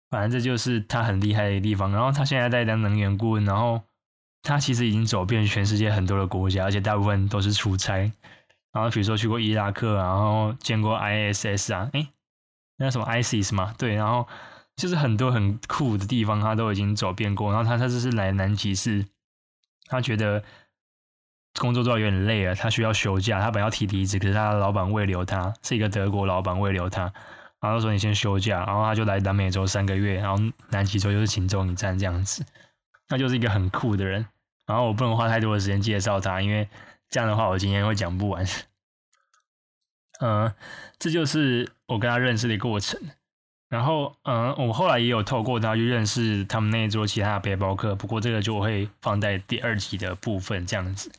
[0.10, 1.92] 反正这就是他很厉害的地方。
[1.92, 3.82] 然后他现在在当能源顾问，然后
[4.42, 8.10] 他其实已经走遍全世界很多的国家，而且大部分都是出差。
[8.72, 12.08] 然后比如说去过伊拉克，然后见过 ISS 啊，诶，
[12.78, 14.26] 那什么 ISIS 嘛，对，然后
[14.80, 17.52] 就是很多很酷的地方，他都已经走遍过。
[17.54, 19.06] 然后他他这是来南极是，
[19.86, 20.44] 他觉得。
[21.58, 23.42] 工作做有点累了，他需要休假。
[23.42, 27.12] 他本要提离职，可是他的老板未留他，是一个德国老板未留他，
[27.60, 32.46] 然后说你先休假，然后他就来南美洲三个月，然后南极洲就是晴州一站这样子，
[33.10, 34.26] 他就是一个很酷的人。
[34.68, 36.70] 然后我不能花太多的时间介绍他，因为
[37.10, 38.46] 这样的话我今天会讲不完。
[40.22, 40.54] 嗯，
[41.00, 43.02] 这就是我跟他认识的过程。
[43.70, 51.12] 然后嗯，我后来也有透过他去认识他们那一桌其他的背包客，不过这个就会放在第二集的部分这样子。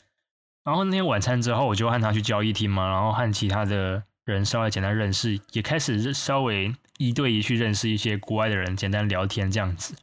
[0.64, 9.94] 然后那天晚餐之后，我就和他去交易厅嘛，然后和其他的人稍微简单认识，也开始稍微一对一去认识一些国外的人，简单聊天这样子。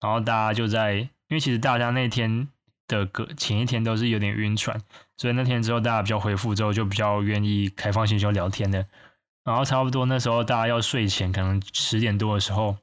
[0.00, 2.48] 然后大家就在，因为其实大家那天
[2.88, 4.80] 的隔前一天都是有点晕船，
[5.16, 8.86] 所以那天之后大家比较恢复之后，就比较愿意开放心胸聊天的。
[9.44, 12.76] 然后差不多那时候大家要睡前，可能十点多的时候，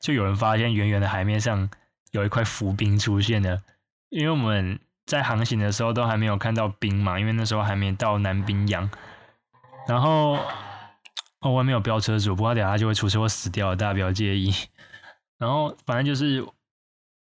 [0.00, 1.68] 就有人发现远远的海面上
[2.12, 3.62] 有一块浮冰出现了，
[4.08, 4.80] 因为我们。
[5.06, 8.90] 在航行的时候都还没有看到冰嘛，因为那时候还没到南冰洋。
[9.86, 10.36] 然后，
[11.38, 14.52] 哦，外面有飙车主，不过等下就会出车祸死掉，大家不要介意。
[15.38, 16.44] 然后，反正就是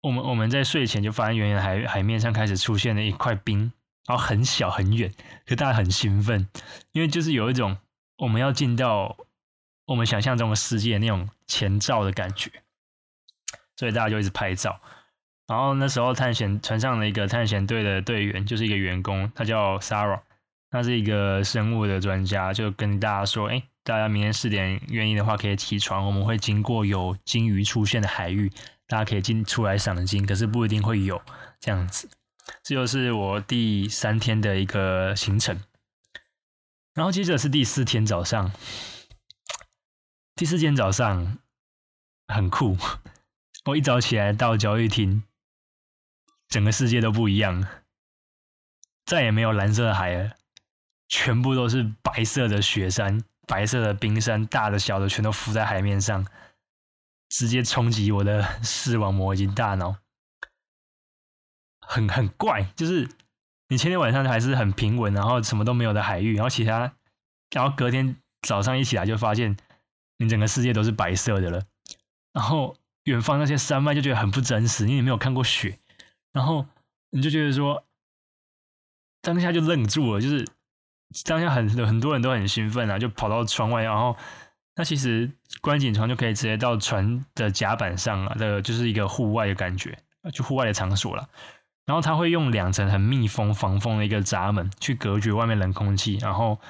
[0.00, 3.72] 我们我们在睡前就发现，远远海海面上开始出现了一块冰，
[4.08, 5.14] 然后很小很远，
[5.46, 6.48] 可大家很兴奋，
[6.90, 7.78] 因为就是有一种
[8.20, 9.16] 我们要进到
[9.86, 12.50] 我们想象中的世界那种前兆的感觉，
[13.76, 14.78] 所以大家就一直拍照。
[15.46, 20.20] 然后那时候探险船上的一个探险队的队员就是一个员工，他叫 Sarah，
[20.70, 28.52] 他是一个生物的专家，就跟大家说：“哎，大家明天四点愿意的话可以起床，我们会经过有鲸鱼出现的海域，
[28.86, 31.20] 大家可以进出来赏鲸，可是不一定会有
[31.58, 32.08] 这样子。”
[32.62, 35.58] 这就是我第三天的一个行程。
[36.94, 38.52] 然后接着是第四天早上，
[40.34, 41.38] 第四天早上
[42.26, 42.76] 很酷，
[43.66, 45.22] 我一早起来到交易厅。
[46.48, 47.64] 整个世界都不一样，
[49.04, 50.34] 再也没有蓝色的海了，
[51.06, 56.26] 全部都是白色的雪山、白色的冰山，大的小的全都浮在海面上，
[57.28, 59.98] 直接冲击我的视网膜以及大脑，
[61.86, 62.64] 很很怪。
[62.74, 63.08] 就是
[63.70, 66.92] 你前天晚上还是很平稳，然后什么都没有的海域，然后其他，
[67.54, 69.56] 然后隔天早上一起来就发现，
[70.18, 71.62] 你整个世界都是白色的了，
[72.32, 75.78] 然后远方那些山脉就觉得很不真实，因为你没有看过雪。
[76.32, 76.66] 然后
[77.10, 77.84] 你就觉得说，
[79.22, 80.44] 当下就愣住了，就是
[81.24, 84.16] 当下很很多人都很兴奋啊，就跑到窗外，然后
[84.74, 89.96] 那其实观景窗就可以直接到船的甲板上啊，的就是一个户外的感觉，
[90.32, 91.28] 就户外的场所了。
[91.86, 96.60] 然后它会用两层很密封防风的一个闸门去隔绝外面冷空气，然后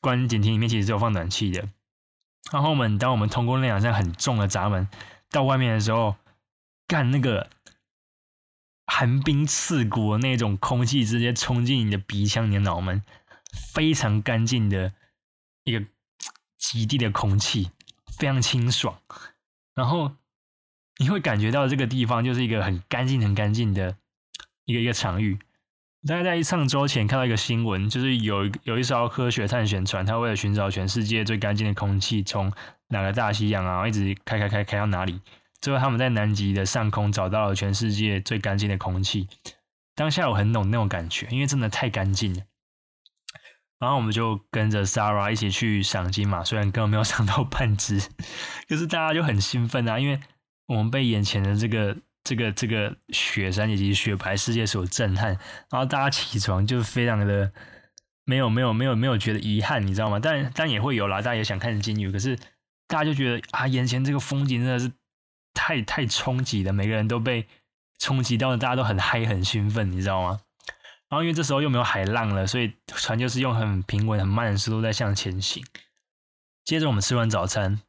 [0.00, 1.68] 关景亭里面其实是有放暖气的。
[2.52, 4.88] 然后我们当我们通过那两扇很重的闸门
[5.30, 6.16] 到外面的时候，
[6.86, 7.50] 干那个
[8.86, 13.02] 寒冰刺骨的那种空气直接冲进你的鼻腔、你的脑门，
[13.74, 14.92] 非常干净的
[15.64, 15.84] 一个
[16.56, 17.72] 极地的空气，
[18.16, 19.00] 非常清爽。
[19.74, 20.12] 然后
[20.98, 23.96] 你会感觉到这个地方就是一个很干净、很干净的。
[24.66, 25.38] 一个一个场域，
[26.06, 32.52] 大概在上周前看到一个新闻，就是有有一艘科学探险船，它为了寻找全世界最干净的空气，从
[32.88, 35.20] 哪个大西洋啊，一直开开开开到哪里，
[35.60, 39.28] 最后他们在南极的上空找到了全世界最干净的空气。
[39.94, 42.42] 当下我很懂那种感觉，因为真的太干净了。
[43.78, 48.00] 然后我们就跟着 Sarah 一起去赏金嘛，虽然根本没有赏到半只，
[48.68, 50.18] 可是大家就很兴奋啊，因为
[50.66, 51.96] 我们被眼前的这个。
[52.26, 55.28] 这个这个雪山以及雪白世界所震撼，
[55.70, 57.52] 然后大家起床就非常的
[58.24, 60.18] 没有没有没有没有觉得遗憾，你知道吗？
[60.18, 62.36] 但但也会有啦，大家也想看鲸鱼，可是
[62.88, 64.90] 大家就觉得啊，眼前这个风景真的是
[65.54, 67.46] 太太冲击了，每个人都被
[68.00, 70.40] 冲击到了，大家都很嗨很兴奋，你知道吗？
[71.08, 75.64] 然后因为这时候又没有海浪了，所以船就是用很平稳很慢的速度在向前行。
[76.64, 77.80] 接着我们吃完早餐，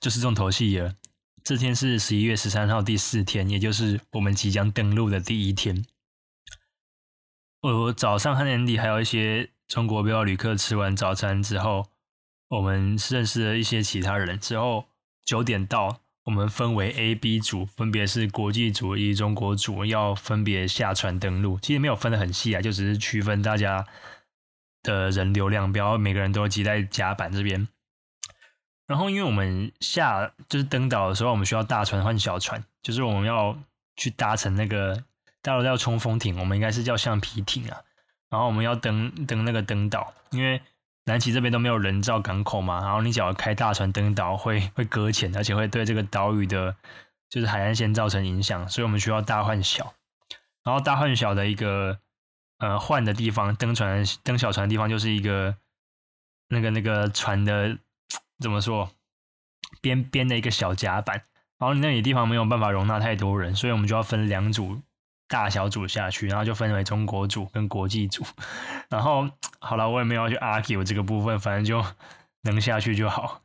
[0.00, 0.96] 就是重头戏了。
[1.44, 5.84] 这天是十一月十三号，第四天，也就是我们即将登陆的第一天。
[7.60, 11.90] 我早上和 Andy 还有一些中国背包旅客吃完早餐之后，
[12.48, 14.40] 我们认识了一些其他人。
[14.40, 14.86] 之后
[15.22, 21.60] 九点到，我们分为 A、B 组，分别是国际组以及中国组，要分别下船登陆。
[21.60, 23.86] 其实没有分得很细啊，就只是区分大家
[24.82, 27.68] 的人流量，不要每个人都挤在甲板这边。
[28.86, 33.58] 然后，因为我们下就是登岛的时候，我们需要大船换小船，就是我们要
[33.96, 35.02] 去搭乘那个
[35.40, 37.80] 大陆叫冲锋艇，我们应该是叫橡皮艇啊。
[38.28, 40.60] 然后我们要登登那个登岛，因为
[41.04, 42.82] 南极这边都没有人造港口嘛。
[42.82, 46.76] 然后你只要开大船登岛会，会会搁浅，而且会对这个岛屿的，
[47.30, 49.94] 就是海岸线造成影响，所以我们需要大换小。
[50.62, 51.98] 然后大换小的一个
[52.58, 55.56] 呃换的地方，登船登小船的地方就是一个
[56.48, 57.78] 那个那个船的。
[58.44, 58.90] 怎么说？
[59.80, 61.22] 边边的一个小甲板，
[61.58, 64.82] 然后那里地方没有办法容纳太多人，所以我们就要分两组
[65.26, 68.22] 大小组下去，然后就分为中国组跟国际组。
[68.90, 69.30] 然后
[69.60, 71.82] 好了，我也没有要去 argue 这个部分，反正就
[72.42, 73.40] 能下去就好。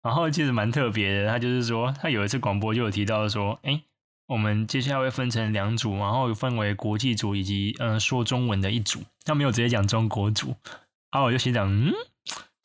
[0.00, 3.82] 然后其实蛮特别的，他就是说，他有一次广播就有提到说，哎，
[4.28, 9.02] 我们接下来会分成两组，然后分为国际组以及嗯、说中文的一组。
[9.24, 10.54] 他没有直接讲中国组，
[11.10, 11.92] 然后我就心想，嗯。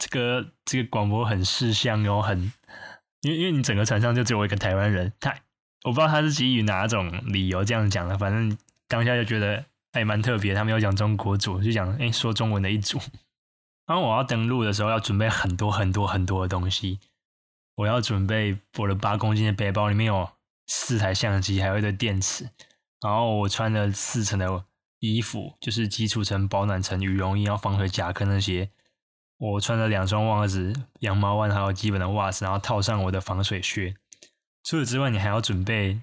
[0.02, 2.52] 这个这个广播很识相哟，很，
[3.22, 5.30] 因为因为你整个船上就只有我一个台湾人，他
[5.84, 10.56] 我不知道他是基于哪种理由这样讲的，反正当下就觉得哎蛮特别。
[10.56, 13.00] 他们有讲中国组，就讲哎说中文的一组。
[13.86, 17.00] 然后我要登陆的时候要准备很多很多很多的东西，
[17.76, 20.28] 我要准备我的八公斤的背包，里面有
[20.66, 22.50] 四台相机，还有一堆电池。
[23.02, 24.66] 然后我穿了四层的
[25.00, 28.72] 衣服，就是基础层、保暖层、羽绒衣，要防水夹克那些。
[29.42, 33.96] 我穿了两双袜子、羊毛袜，还有基本的袜子，然后套上我的防水靴。
[34.64, 36.00] 除此之外，你还要准备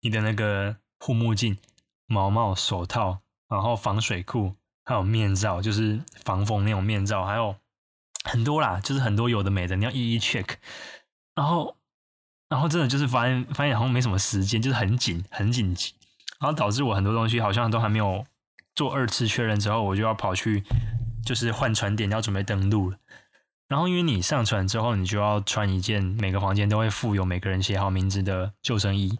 [0.00, 1.58] 你的那个护目镜、
[2.06, 3.18] 毛帽、手套，
[3.50, 4.54] 然后防水裤，
[4.86, 7.54] 还有面罩，就是防风那种面罩，还有
[8.24, 10.54] 很多啦，就是很多有的没的，你要一一 check。
[11.34, 11.76] 然后，
[12.48, 15.92] 然后真的就是发现发现好像没什么时间，就是很紧、很紧急，
[16.40, 18.24] 然后导致我很多东西好像都还没有
[18.74, 20.64] 做二次确认之后，我就要跑去。
[21.24, 22.98] 就是换船点要准备登陆了，
[23.68, 29.18] 然后因为你上船之后，你就要穿一件每个房间都会附有每个人写好名字的救生衣。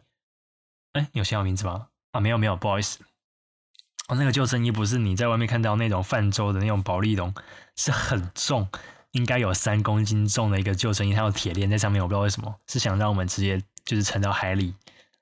[0.93, 1.87] 哎，有写好名字吗？
[2.11, 2.99] 啊，没有没有，不好意思。
[4.09, 7.33] 哦，那个救生衣不是你在外面看到那种泛舟的那种保丽龙，
[7.77, 8.69] 是很重，
[9.13, 14.75] 应该有三公斤重的一个救生衣，它有铁链在上面，我不知道为什么，是想让我们直接就是沉到海里，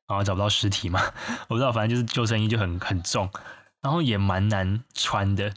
[0.07, 1.03] 然后找不到尸体吗？
[1.49, 3.29] 我不知道，反正就是救生衣就很很重，
[3.83, 5.53] 然后也蛮难穿的。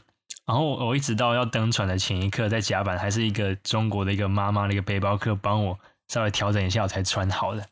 [0.52, 7.66] 然后我一直到要登船的前一刻，在甲板还是一个中国的一个妈妈的一个背包客帮我稍微调整一下，我才穿好的。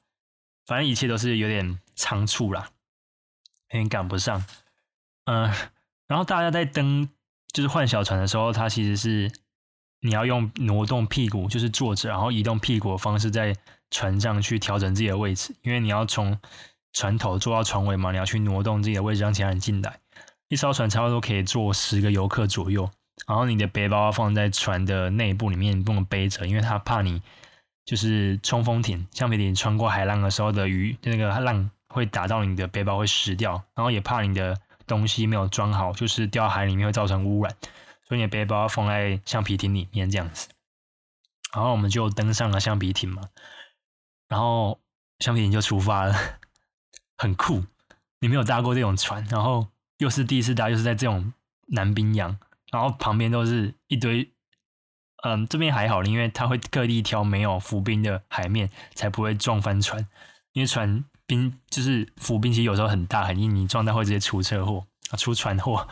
[0.64, 2.70] 反正一切都是有点仓促啦，
[3.72, 4.42] 有点赶不上。
[5.26, 5.52] 嗯、
[6.06, 7.06] 然后大家在登
[7.52, 9.30] 就是换小船的时候，它其实是
[10.00, 13.54] 你要用挪动屁股，就是坐着，然后移动屁股的方式在
[13.90, 16.40] 船上去调整自己的位置，因为你要从
[16.94, 19.99] 船头坐到船尾嘛，你要去挪动自己的位置，让其他人进来。
[20.50, 22.90] 一艘船差不多可以坐十个游客左右，
[23.28, 27.22] 然后你的背包放在船的内部里面，不能背着，因为他怕你
[27.84, 37.54] 就是冲锋艇、橡皮艇穿过海浪的时候的鱼，那个浪会打到你的背包会湿掉，然后也怕你的东西没有装好，就是掉海里面会造成污染，
[38.08, 40.48] 所以你的背包要放在橡皮艇里面这样子。
[41.54, 43.22] 然后我们就登上了橡皮艇嘛，
[44.28, 44.80] 然后
[45.20, 46.14] 橡皮艇就出发了，
[47.16, 47.62] 很酷。
[48.18, 49.68] 你没有搭过这种船，然后
[50.00, 51.34] 又是第一次搭，又是在这种
[51.66, 52.38] 南冰洋，
[52.72, 54.32] 然后旁边都是一堆。
[55.22, 60.08] 嗯，这边还好，因为他会特地挑没有浮冰的海面，才不会撞翻船。
[60.52, 65.86] 因为船冰就是浮冰，其实有时候很大很硬，你撞到会直接出车祸啊，出船祸。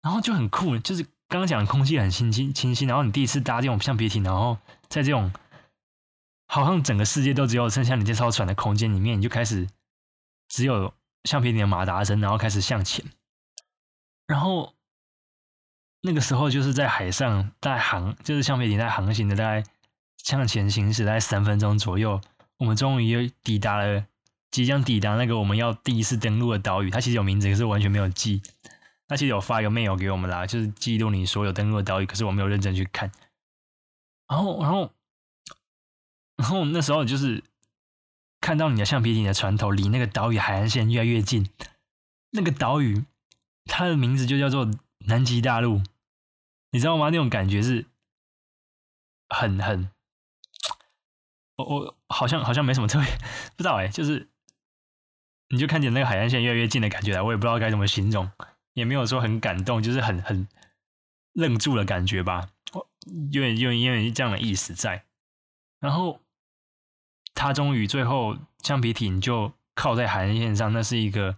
[0.00, 4.56] 然后就很酷，就是刚刚讲的空气很清新清新，然后你第一次搭这种橡皮艇，然后
[4.88, 5.32] 在这种
[6.46, 9.66] 好像整个世界都只有剩下你这艘船的空间里面，你就开始
[10.48, 10.94] 只有
[11.24, 13.04] 橡皮艇的马达声，然后开始向前，
[14.26, 14.74] 然后。
[16.02, 19.62] 那个时候就是在海上在航，就是橡皮艇在航行的，大概
[20.16, 22.18] 向前行驶大概三分钟左右，
[22.56, 24.06] 我们终于又抵达了，
[24.50, 26.88] 即将抵达那个我们要第一次登陆的岛屿。
[26.88, 28.40] 它其实有名字，可是完全没有记。
[29.08, 33.12] 它其实有发一个 mail 给我们啦，就是记录你所有登陆的岛屿，可是我没有认真去看。
[34.26, 34.94] 然后，然后，
[36.36, 37.44] 然后那时候就是
[38.40, 41.48] 看到你的橡皮艇的船头离那个岛屿海岸线越来越近，
[42.30, 43.04] 那个岛屿
[43.64, 44.70] 它的名字就叫做。
[45.06, 45.80] 南极大陆，
[46.72, 47.08] 你知道吗？
[47.08, 47.86] 那种感觉是
[49.30, 49.90] 很很，
[51.56, 53.08] 我我好像好像没什么特别，
[53.56, 54.28] 不知道哎，就是
[55.48, 58.30] 你就看见那个海岸线越来越近的感觉了，我也不知道该怎么形容，
[58.74, 60.46] 也没有说很感动，就是很很
[61.32, 62.50] 愣住的感觉吧，
[63.32, 65.06] 因为因为因为这样的意思在，
[65.80, 66.20] 然后
[67.34, 71.36] 他终于最后橡皮艇就靠在海岸线上，那是一个。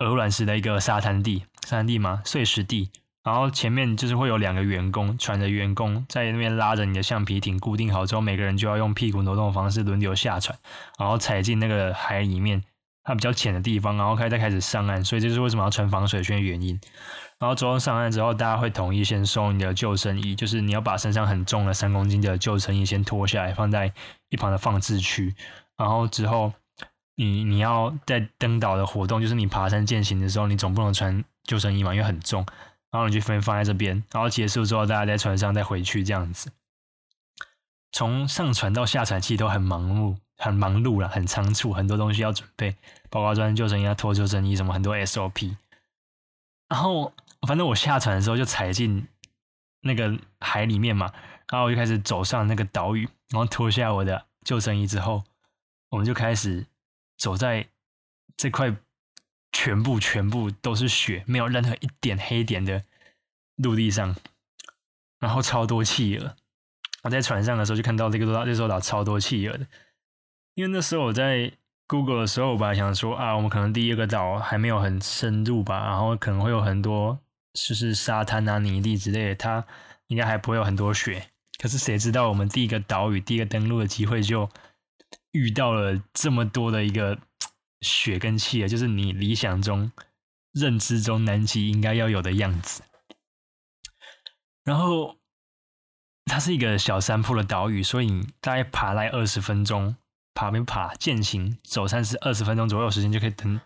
[0.00, 2.22] 鹅卵石的一个沙滩地，沙滩地吗？
[2.24, 2.88] 碎石地。
[3.24, 10.56] 然后前面就是会有两个员工，船的员工在那边拉着你的橡皮艇，固定好之后，每个人就要用屁股挪动的方式轮流下船，
[11.00, 12.62] 然后踩进那个海里面，
[13.02, 15.04] 它比较浅的地方，然后开再开始上岸。
[15.04, 16.80] 所以这是为什么要穿防水圈的原因。
[17.38, 23.92] 然后之后上岸之后，大家会统一先收你的救生衣，就是你要把身上很重的三公斤的救生衣先脱下来，放在
[24.28, 25.34] 一旁的放置区。
[25.76, 26.52] 然后之后。
[27.20, 32.46] 你你要在登岛的活动，就是你爬山健行的时候，你总不能穿救生衣嘛，因为很重。
[32.92, 36.52] 然后你就分放在这边，然后结束之后，大家在船上再回去这样子。
[37.90, 42.76] 从上船到下船，其实都很忙碌，很忙碌了，很仓促，很多东西要准备，
[43.10, 45.56] 包括穿救生衣、要脱救生衣什么，很多 SOP。
[46.68, 47.12] 然后
[47.46, 49.06] 反正我下船的时候就踩进
[49.80, 51.12] 那个海里面嘛，
[51.50, 55.24] 然后我就开始走上那个岛屿，然后脱下我的救生衣之后，
[55.90, 56.66] 我们就开始。
[57.20, 57.66] 走在
[58.36, 58.76] 这块
[59.50, 62.84] 全部全部都是雪，没有任何一点黑点的
[63.56, 64.14] 陆地上，
[65.18, 66.36] 然后超多企鹅。
[67.02, 69.66] 我在船上的时候就看到这个岛，这座岛超多企鹅的。
[70.54, 71.52] 因为那时候我在
[71.88, 77.18] Google 的时候，我本来想说啊，我们可能第一个岛还没有很深入吧，然后可能会有很多
[77.52, 79.66] 就是沙滩啊、泥地之类的，它
[80.06, 81.30] 应该还不会有很多雪。
[81.60, 84.50] 可是谁知道我们第一个岛屿、第一个登陆的机会就。
[85.32, 87.18] 遇到了这么多的一个
[87.82, 89.92] 雪跟气啊，就是你理想中、
[90.52, 92.82] 认知中南极应该要有的样子。
[94.64, 95.18] 然后
[96.24, 99.96] 它是一个小山坡的岛屿，所以你大概爬来二十分钟，
[100.32, 103.60] 爬没爬，健行走山是二十分钟左右时间就可以登，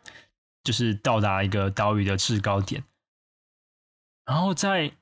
[0.65, 2.83] 就是到达一个岛屿的制高点。
[4.25, 4.93] 然后在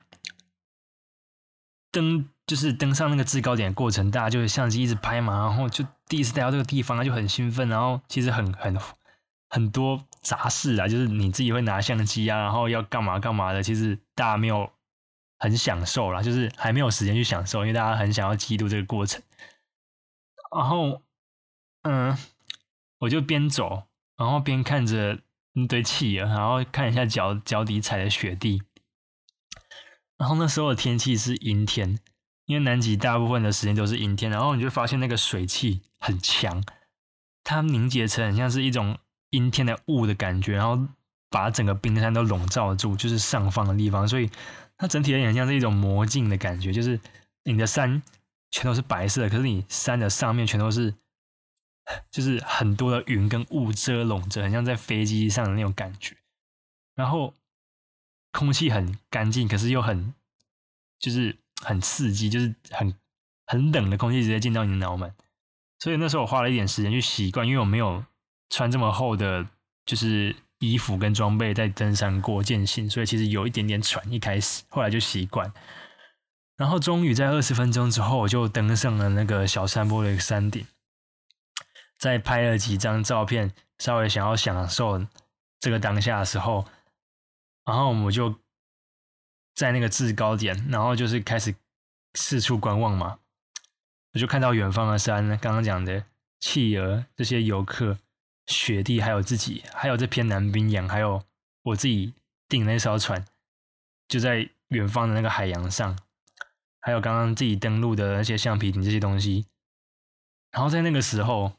[1.91, 2.27] 登。
[2.47, 8.77] 就是登上那个制高点的过程，大家就相机一直拍嘛，然后就第一次来到这个地方，就很兴奋，然后其实很很
[9.47, 14.69] 很多杂事啊，就是你自己会拿相机啊，然后要干嘛干嘛的，其实大家没有
[15.39, 19.21] 很享受啦，就是还没有时间去享受，因为大家很想要记录这个过程。
[20.53, 21.01] 然后，
[21.83, 22.17] 嗯，
[22.99, 23.83] 我就边走，
[24.17, 25.19] 然后边看着
[25.53, 28.61] 一堆气啊，然后看一下脚脚底踩的雪地，
[30.21, 31.97] 然后那时候的天气是阴天。
[32.47, 36.61] 因为南极大部分的时间都是阴天，然后你就发现那个水汽很强，
[37.45, 38.97] 它凝结成很像是一种
[39.29, 40.85] 阴天的雾的感觉，然后
[41.29, 44.29] 把整个冰山都笼罩住，就是上方的地方，所以
[44.75, 46.99] 它整体而言很像是一种魔镜的感觉，就是
[47.45, 48.01] 你的山
[48.49, 50.93] 全都是白色的，可是你山的上面全都是，
[52.11, 56.17] 就是很多的云跟雾遮笼着，很像在飞机上的那种感觉，
[56.95, 57.33] 然后
[58.31, 60.13] 空气很干净，可是又很
[60.99, 61.37] 就是。
[61.63, 62.91] 很刺激，就是很
[63.45, 65.13] 很冷的空气直接进到你的脑门，
[65.77, 68.03] 所以那时候我花了一点时间去习惯，因为我没有
[68.49, 69.45] 穿这么厚的，
[69.85, 74.11] 就是衣服跟装备在登山过健行，所以其实有一点点喘。
[74.11, 75.53] 一开始，后来就习惯。
[76.57, 80.65] 然后终于在二十分钟之后，我就登上了那个小山坡的山顶，
[81.99, 85.05] 在拍了几张照片，稍微想要享受
[85.59, 86.65] 这个当下的时候，
[87.65, 88.39] 然后我就
[89.53, 91.55] 在那个制高点，然后就是开始
[92.13, 93.19] 四处观望嘛。
[94.13, 96.05] 我就看到远方的山，刚刚讲的
[96.39, 97.97] 企鹅、这些游客、
[98.47, 101.23] 雪地，还有自己，还有这片南冰洋，还有
[101.63, 102.13] 我自己
[102.49, 103.25] 订那艘船，
[104.07, 105.97] 就在远方的那个海洋上。
[106.83, 109.45] 还有刚刚自己登陆的那些橡皮艇这些东西，
[110.49, 111.53] 然后在那个时候，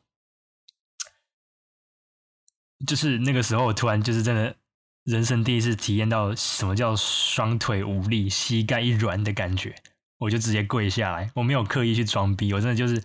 [2.85, 4.57] 就是那个时候，我突然就是真的
[5.05, 9.75] 人生第一次体验到什么叫双腿无力、膝盖一软的感觉，
[10.19, 13.03] 我就直接跪下来，我没有刻意去装逼，我真的就是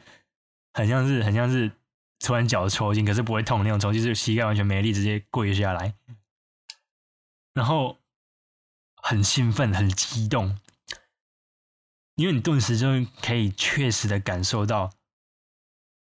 [0.74, 1.72] 很像是很像是
[2.20, 5.96] 突然脚抽筋，可是不会痛那种抽筋，就膝盖完全没力，直接跪下来，
[7.54, 7.98] 然后
[9.02, 10.60] 很兴奋，很激动。
[12.14, 12.88] 因为你顿时就
[13.22, 14.92] 可以确实的感受到，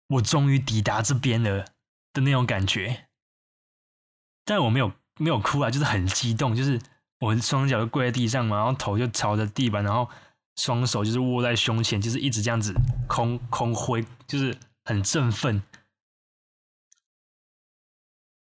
[0.09, 1.67] 我终于抵达这边了
[2.15, 3.09] 的那种感觉，
[4.45, 6.81] 但我没有没有哭啊，就是很激动，就是
[7.21, 10.09] 我双脚就跪在地上嘛，然后头就朝着地板，然后
[10.57, 12.75] 双手就是握在胸前，就是一直这样子
[13.09, 15.63] 空空挥，就是很振奋。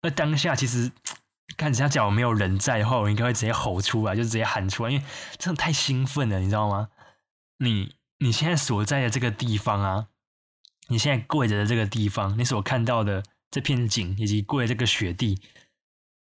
[0.02, 0.92] 那当下其实
[1.56, 5.04] 看人家讲我没有人在的话，我应该会直接吼出来，就直接喊出来，因为
[5.38, 6.88] 真的太兴奋了，你知道吗？
[7.58, 10.08] 你你现在所在的这个地方啊，
[10.88, 15.40] 你现在跪着的这个地方，你所看到的这片景以及跪这个雪地，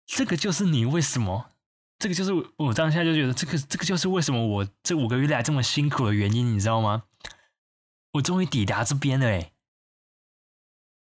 [0.10, 1.52] 这个就是你为什么？
[2.00, 7.04] 这个就是我当下就觉得，这个这个就是为什么我这五个月来这么辛苦的原因，你知道吗？
[8.14, 9.54] 我终于抵达这边了诶。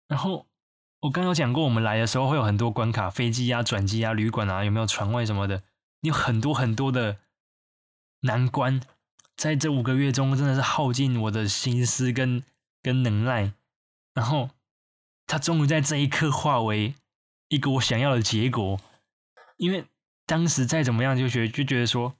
[0.09, 0.47] 然后
[1.01, 5.63] 我刚刚有讲过，我们来的时候会有很多关卡，飞机啊、转机啊、旅馆啊，有没有床位什么的，
[6.01, 7.19] 你有很多很多的
[8.21, 8.81] 难关。
[9.37, 12.43] 在这五个月中，真的是耗尽我的心思跟
[12.83, 13.55] 跟能耐，
[14.13, 14.51] 然后
[15.27, 16.95] 他终于在这一刻化为
[17.49, 18.79] 一个我想要的结果。
[19.59, 19.85] 因为
[20.25, 22.17] 当时再怎么样，就觉就觉得说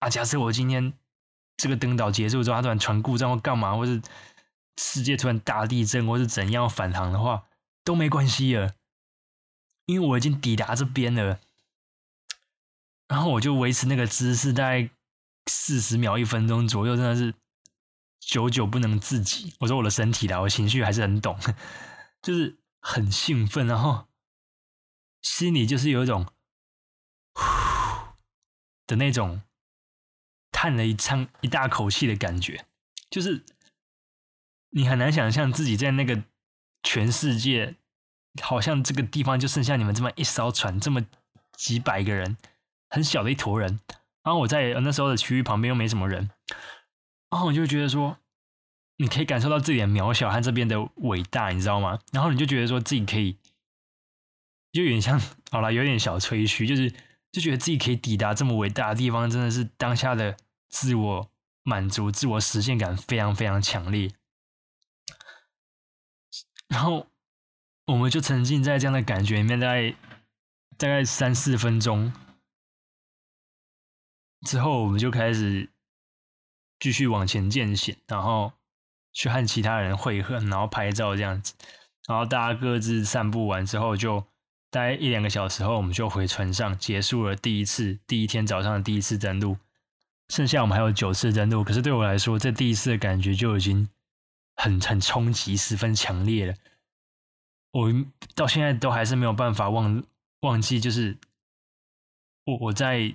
[0.00, 0.92] 啊，假设我今天
[1.56, 4.02] 这个登岛结束之后，他突然船故障或干嘛，或是
[4.76, 7.44] 世界突然大地震，或是怎样返航的话，
[7.84, 8.74] 都没关系了，
[9.86, 11.38] 因为我已经抵达这边了。
[13.06, 14.90] 然后我就维持那个姿势，大概。
[15.50, 17.32] 四十秒、一分钟左右，真的是
[18.20, 19.54] 久久不能自己。
[19.60, 21.38] 我说我的身体啦，我情绪还是很懂，
[22.20, 24.08] 就是很兴奋，然后
[25.22, 26.26] 心里就是有一种
[28.86, 29.42] 的那种
[30.50, 32.66] 叹了一长一大口气的感觉，
[33.08, 33.44] 就是
[34.70, 36.22] 你很难想象自己在那个
[36.82, 37.76] 全世界，
[38.42, 41.04] 好像这个地方就剩下你们这么一艘船，这么
[41.52, 42.36] 几百个人，
[42.90, 43.80] 很小的一坨人。
[44.24, 46.30] 然后我在那时候的区域旁边又没什么人，
[47.30, 48.18] 然后我就觉得说，
[48.96, 51.98] 你可以感受到自己的渺小和这边的伟大，你知道吗？
[52.12, 53.38] 然后你就觉得说自己可以，
[54.72, 55.18] 就有点像，
[55.50, 56.92] 好了，有点小吹嘘，就是
[57.30, 60.36] 就觉得自己可以抵达这么伟大的地方，真的是当下的
[60.68, 61.30] 自我
[61.62, 64.10] 满足、自我实现感非常非常强烈。
[66.68, 67.06] 然后
[67.86, 69.94] 我们就沉浸在这样的感觉里面，大概
[70.76, 72.12] 大概三四分钟。
[74.46, 75.70] 之后，我们就开始
[76.78, 78.52] 继续往前践行，然后
[79.12, 81.54] 去和其他人会合，然后拍照这样子。
[82.06, 84.26] 然后大家各自散步完之后，就
[84.70, 89.56] 待一两个小时后，我们就回船上结束了第一次第一天早上的第一次登陆。
[90.28, 93.88] 剩下我们还有九次登陆，可是对我来说，这第一次的感觉就已经
[94.56, 96.54] 很很冲击，十分强烈了。
[97.72, 97.92] 我
[98.34, 100.04] 到现在都还是没有办法忘
[100.40, 101.16] 忘记，就是
[102.44, 103.14] 我我在。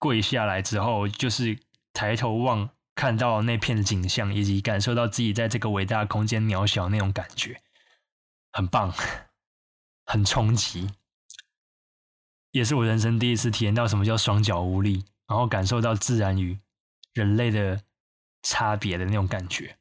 [0.00, 1.58] 跪下来之后，就是
[1.92, 7.60] 抬头望，看到那片景象，以及感受到自己在这个伟大的空间渺小那种感觉，
[8.52, 8.94] 很棒，
[10.10, 10.90] 很冲击，
[12.50, 16.58] 也是我人生第一次体验到什么叫双脚无力，然后感受到自然与
[17.12, 17.82] 人类的
[18.42, 19.76] 差别的那种感觉。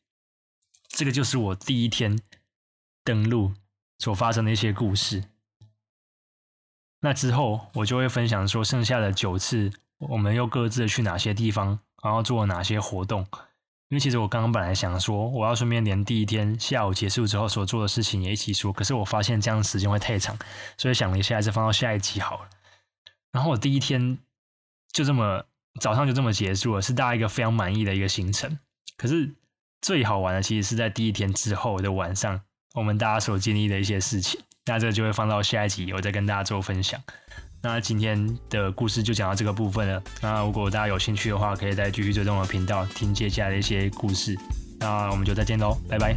[0.90, 2.20] 这个就是我第一天
[3.06, 3.54] 登陆
[4.00, 5.24] 所发生的一些故事。
[7.00, 9.72] 那之后，我就会分享说剩下的九次。
[10.00, 13.26] 我们又各自去哪些地方，然后做了哪些活动？
[13.90, 20.38] 因为其实我刚刚本来想说，我要顺便连第一天下午结束之后所做的事情也一起说，可是我发现这样时间会太长，
[20.78, 22.50] 所以想了一下，还是放到下一集好了。
[23.32, 24.18] 然后我第一天
[24.92, 25.46] 就这么
[25.80, 28.60] 早上就这么结束了，是大家一个非常满意的一个行程。
[28.98, 29.34] 可是
[29.82, 32.42] 最好玩的其实是在第一天之后的晚上，
[32.74, 34.42] 我们大家所经历的一些事情。
[34.66, 37.02] 那这个就会放到下一集，我再跟大家做分享。
[37.68, 38.18] 那今天
[38.50, 40.02] 的故事就讲到这个部分了。
[40.22, 44.38] 那如果大家有兴趣的话，可以再继续追踪我的频道，听接下来的一些故事。
[44.80, 46.16] 那我们就再见喽，拜拜。